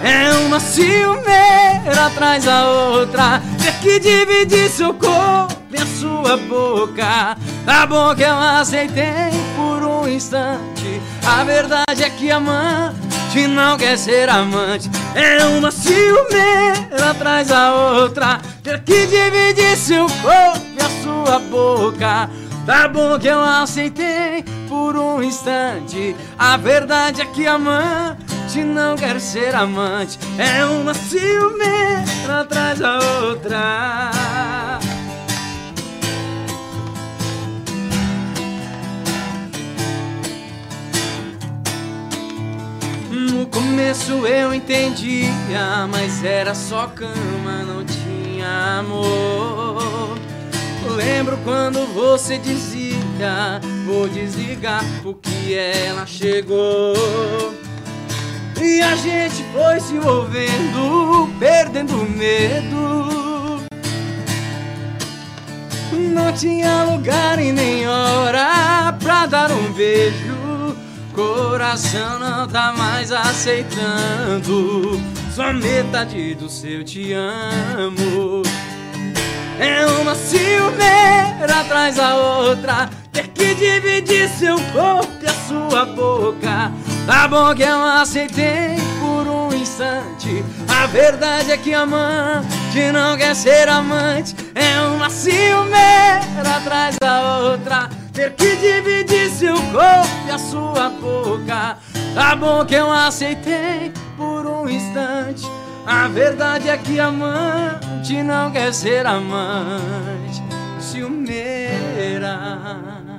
É 0.01 0.31
uma 0.45 0.61
ciumeira 0.61 2.05
atrás 2.05 2.45
da 2.45 2.65
outra 2.69 3.41
Ter 3.61 3.73
que 3.81 3.99
dividir 3.99 4.69
seu 4.69 4.93
corpo 4.93 5.53
e 5.69 5.81
a 5.81 5.85
sua 5.85 6.37
boca 6.37 7.37
Tá 7.65 7.85
bom 7.85 8.15
que 8.15 8.23
eu 8.23 8.33
aceitei 8.33 9.29
por 9.57 9.83
um 9.83 10.07
instante 10.07 11.01
A 11.27 11.43
verdade 11.43 12.01
é 12.01 12.09
que 12.09 12.31
amante 12.31 13.08
não 13.47 13.77
quer 13.77 13.97
ser 13.97 14.29
amante. 14.29 14.89
É 15.15 15.45
uma 15.45 15.71
ciumeira 15.71 17.11
atrás 17.11 17.47
da 17.47 17.73
outra. 17.73 18.39
Ter 18.63 18.81
que 18.83 19.05
dividir 19.05 19.77
seu 19.77 20.05
corpo 20.05 20.65
e 20.75 20.81
a 20.81 21.03
sua 21.03 21.39
boca. 21.39 22.29
Tá 22.65 22.87
bom 22.87 23.17
que 23.19 23.27
eu 23.27 23.39
aceitei 23.39 24.43
por 24.67 24.95
um 24.95 25.23
instante. 25.23 26.15
A 26.37 26.57
verdade 26.57 27.21
é 27.21 27.25
que 27.25 27.47
amante 27.47 28.63
não 28.63 28.95
quer 28.95 29.19
ser 29.19 29.55
amante. 29.55 30.19
É 30.37 30.65
uma 30.65 30.93
ciumeira 30.93 32.41
atrás 32.41 32.79
da 32.79 32.99
outra 33.21 34.11
No 43.27 43.45
começo 43.47 44.25
eu 44.25 44.53
entendia, 44.53 45.29
mas 45.91 46.23
era 46.23 46.55
só 46.55 46.87
cama, 46.87 47.63
não 47.67 47.83
tinha 47.83 48.79
amor. 48.79 50.17
Lembro 50.95 51.37
quando 51.43 51.85
você 51.93 52.37
dizia: 52.37 53.59
Vou 53.85 54.07
desligar 54.07 54.85
porque 55.03 55.53
ela 55.53 56.05
chegou. 56.05 56.93
E 58.61 58.81
a 58.81 58.95
gente 58.95 59.43
foi 59.51 59.79
se 59.81 59.95
envolvendo, 59.95 61.29
perdendo 61.39 61.97
medo. 62.09 63.59
Não 65.91 66.31
tinha 66.31 66.83
lugar 66.85 67.37
e 67.37 67.51
nem 67.51 67.85
hora 67.85 68.95
pra 68.97 69.25
dar 69.25 69.51
um 69.51 69.73
beijo. 69.73 70.28
Coração 71.19 72.17
não 72.17 72.47
tá 72.47 72.71
mais 72.71 73.11
aceitando. 73.11 74.97
Só 75.35 75.51
metade 75.51 76.33
do 76.35 76.49
seu 76.49 76.81
te 76.81 77.11
amo. 77.11 78.41
É 79.59 79.85
uma 79.85 80.15
ciumeira 80.15 81.59
atrás 81.59 81.97
da 81.97 82.15
outra. 82.15 82.89
Ter 83.11 83.27
que 83.27 83.53
dividir 83.53 84.29
seu 84.29 84.55
corpo 84.71 85.11
e 85.21 85.27
a 85.27 85.33
sua 85.45 85.85
boca. 85.87 86.71
Tá 87.05 87.27
bom 87.27 87.53
que 87.53 87.63
eu 87.63 87.83
aceitei 87.83 88.77
por 89.01 89.27
um 89.27 89.53
instante. 89.53 90.41
A 90.69 90.85
verdade 90.87 91.51
é 91.51 91.57
que 91.57 91.73
amante 91.73 92.93
não 92.93 93.17
quer 93.17 93.35
ser 93.35 93.67
amante. 93.67 94.33
É 94.55 94.79
uma 94.95 95.09
ciumeira 95.09 96.55
atrás 96.55 96.95
da 96.97 97.39
outra. 97.39 97.89
Ter 98.13 98.31
que 98.35 98.55
dividir 98.55 98.98
seu 99.69 99.79
corpo 99.79 100.27
e 100.27 100.31
a 100.31 100.37
sua 100.37 100.89
boca. 100.89 101.77
Tá 102.15 102.35
bom 102.35 102.65
que 102.65 102.75
eu 102.75 102.91
aceitei 102.91 103.93
por 104.17 104.45
um 104.45 104.67
instante. 104.67 105.45
A 105.85 106.07
verdade 106.07 106.69
é 106.69 106.77
que 106.77 106.99
amante 106.99 108.21
não 108.23 108.51
quer 108.51 108.73
ser 108.73 109.05
amante. 109.05 110.43
Ciumeira 110.79 112.39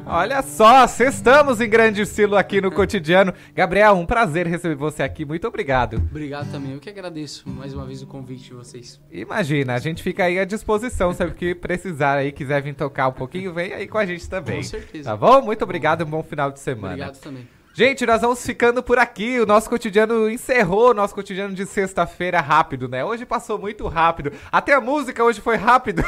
Olha 0.06 0.42
só, 0.42 0.84
estamos 0.84 1.60
em 1.60 1.68
grande 1.68 2.02
estilo 2.02 2.36
aqui 2.36 2.60
no 2.60 2.70
cotidiano. 2.70 3.32
Gabriel, 3.54 3.94
um 3.94 4.04
prazer 4.04 4.46
receber 4.46 4.74
você 4.74 5.02
aqui. 5.02 5.24
Muito 5.24 5.46
obrigado. 5.46 5.96
Obrigado 5.96 6.50
também, 6.50 6.72
eu 6.72 6.80
que 6.80 6.88
agradeço 6.88 7.48
mais 7.48 7.72
uma 7.74 7.86
vez 7.86 8.02
o 8.02 8.06
convite 8.06 8.44
de 8.44 8.54
vocês 8.54 9.00
Imagina, 9.10 9.74
a 9.74 9.78
gente 9.78 10.02
fica 10.02 10.24
aí 10.24 10.38
à 10.38 10.44
disposição, 10.44 11.12
sempre 11.12 11.34
que 11.34 11.54
precisar 11.54 12.18
aí, 12.18 12.32
quiser 12.32 12.62
vir 12.62 12.74
tocar 12.74 13.08
um 13.08 13.12
pouquinho, 13.12 13.52
vem 13.52 13.72
aí 13.72 13.86
com 13.86 13.98
a 13.98 14.06
gente 14.06 14.28
também. 14.28 14.56
Com 14.56 14.62
certeza. 14.64 15.10
Tá 15.10 15.16
bom? 15.16 15.42
Muito 15.42 15.62
obrigado, 15.62 16.02
um 16.02 16.10
bom 16.10 16.22
final 16.22 16.50
de 16.50 16.60
semana. 16.60 16.94
Obrigado 16.94 17.20
também 17.20 17.59
Gente, 17.72 18.04
nós 18.04 18.20
vamos 18.20 18.44
ficando 18.44 18.83
por 18.83 18.98
aqui. 18.98 19.38
O 19.38 19.46
nosso 19.46 19.70
cotidiano 19.70 20.28
encerrou 20.28 20.90
o 20.90 20.94
nosso 20.94 21.14
cotidiano 21.14 21.54
de 21.54 21.64
sexta-feira 21.64 22.40
rápido, 22.40 22.88
né? 22.88 23.04
Hoje 23.04 23.24
passou 23.24 23.61
muito 23.61 23.87
rápido. 23.87 24.33
Até 24.50 24.74
a 24.74 24.80
música 24.80 25.22
hoje 25.22 25.40
foi 25.40 25.54
rápido. 25.54 26.02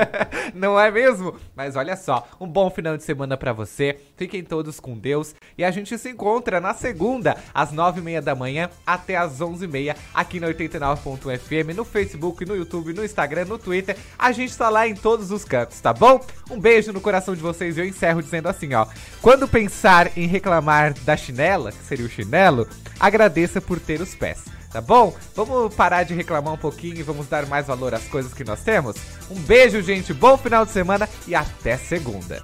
Não 0.54 0.78
é 0.78 0.90
mesmo? 0.90 1.34
Mas 1.54 1.74
olha 1.74 1.96
só, 1.96 2.28
um 2.38 2.46
bom 2.46 2.68
final 2.68 2.98
de 2.98 3.02
semana 3.02 3.34
pra 3.34 3.54
você. 3.54 3.98
Fiquem 4.14 4.44
todos 4.44 4.78
com 4.78 4.96
Deus. 4.96 5.34
E 5.56 5.64
a 5.64 5.70
gente 5.70 5.96
se 5.96 6.10
encontra 6.10 6.60
na 6.60 6.74
segunda, 6.74 7.34
às 7.52 7.72
nove 7.72 8.00
e 8.00 8.04
meia 8.04 8.20
da 8.20 8.34
manhã 8.34 8.68
até 8.86 9.16
às 9.16 9.40
onze 9.40 9.64
e 9.64 9.68
meia, 9.68 9.96
aqui 10.12 10.38
no 10.38 10.46
89.fm, 10.48 11.74
no 11.74 11.84
Facebook, 11.84 12.44
no 12.44 12.54
YouTube, 12.54 12.92
no 12.92 13.02
Instagram, 13.02 13.46
no 13.46 13.58
Twitter. 13.58 13.96
A 14.18 14.32
gente 14.32 14.56
tá 14.56 14.68
lá 14.68 14.86
em 14.86 14.94
todos 14.94 15.30
os 15.30 15.44
cantos, 15.44 15.80
tá 15.80 15.94
bom? 15.94 16.20
Um 16.50 16.60
beijo 16.60 16.92
no 16.92 17.00
coração 17.00 17.34
de 17.34 17.40
vocês 17.40 17.78
e 17.78 17.80
eu 17.80 17.86
encerro 17.86 18.22
dizendo 18.22 18.48
assim, 18.48 18.74
ó. 18.74 18.86
Quando 19.22 19.48
pensar 19.48 20.16
em 20.16 20.26
reclamar 20.26 20.94
da 21.06 21.16
chinela, 21.16 21.72
que 21.72 21.84
seria 21.84 22.04
o 22.04 22.10
chinelo, 22.10 22.68
agradeça 22.98 23.60
por 23.60 23.80
ter 23.80 24.00
os 24.02 24.14
pés. 24.14 24.44
Tá 24.72 24.80
bom? 24.80 25.14
Vamos 25.34 25.74
parar 25.74 26.02
de 26.02 26.12
reclamar 26.12 26.52
um 26.52 26.58
pouquinho 26.58 26.98
e 26.98 27.02
vamos 27.02 27.28
dar 27.28 27.46
mais 27.46 27.66
valor 27.66 27.94
às 27.94 28.04
coisas 28.08 28.34
que 28.34 28.44
nós 28.44 28.60
temos? 28.62 28.96
Um 29.30 29.40
beijo, 29.40 29.80
gente, 29.80 30.12
bom 30.12 30.36
final 30.36 30.66
de 30.66 30.72
semana 30.72 31.08
e 31.26 31.34
até 31.34 31.78
segunda! 31.78 32.42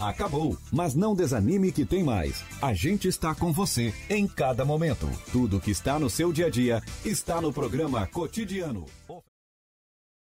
Acabou, 0.00 0.56
mas 0.72 0.94
não 0.94 1.14
desanime 1.14 1.72
que 1.72 1.84
tem 1.84 2.04
mais. 2.04 2.42
A 2.62 2.72
gente 2.72 3.08
está 3.08 3.34
com 3.34 3.52
você 3.52 3.92
em 4.08 4.26
cada 4.26 4.64
momento. 4.64 5.06
Tudo 5.32 5.60
que 5.60 5.72
está 5.72 5.98
no 5.98 6.08
seu 6.08 6.32
dia 6.32 6.46
a 6.46 6.50
dia 6.50 6.80
está 7.04 7.40
no 7.42 7.52
programa 7.52 8.06
Cotidiano. 8.06 8.86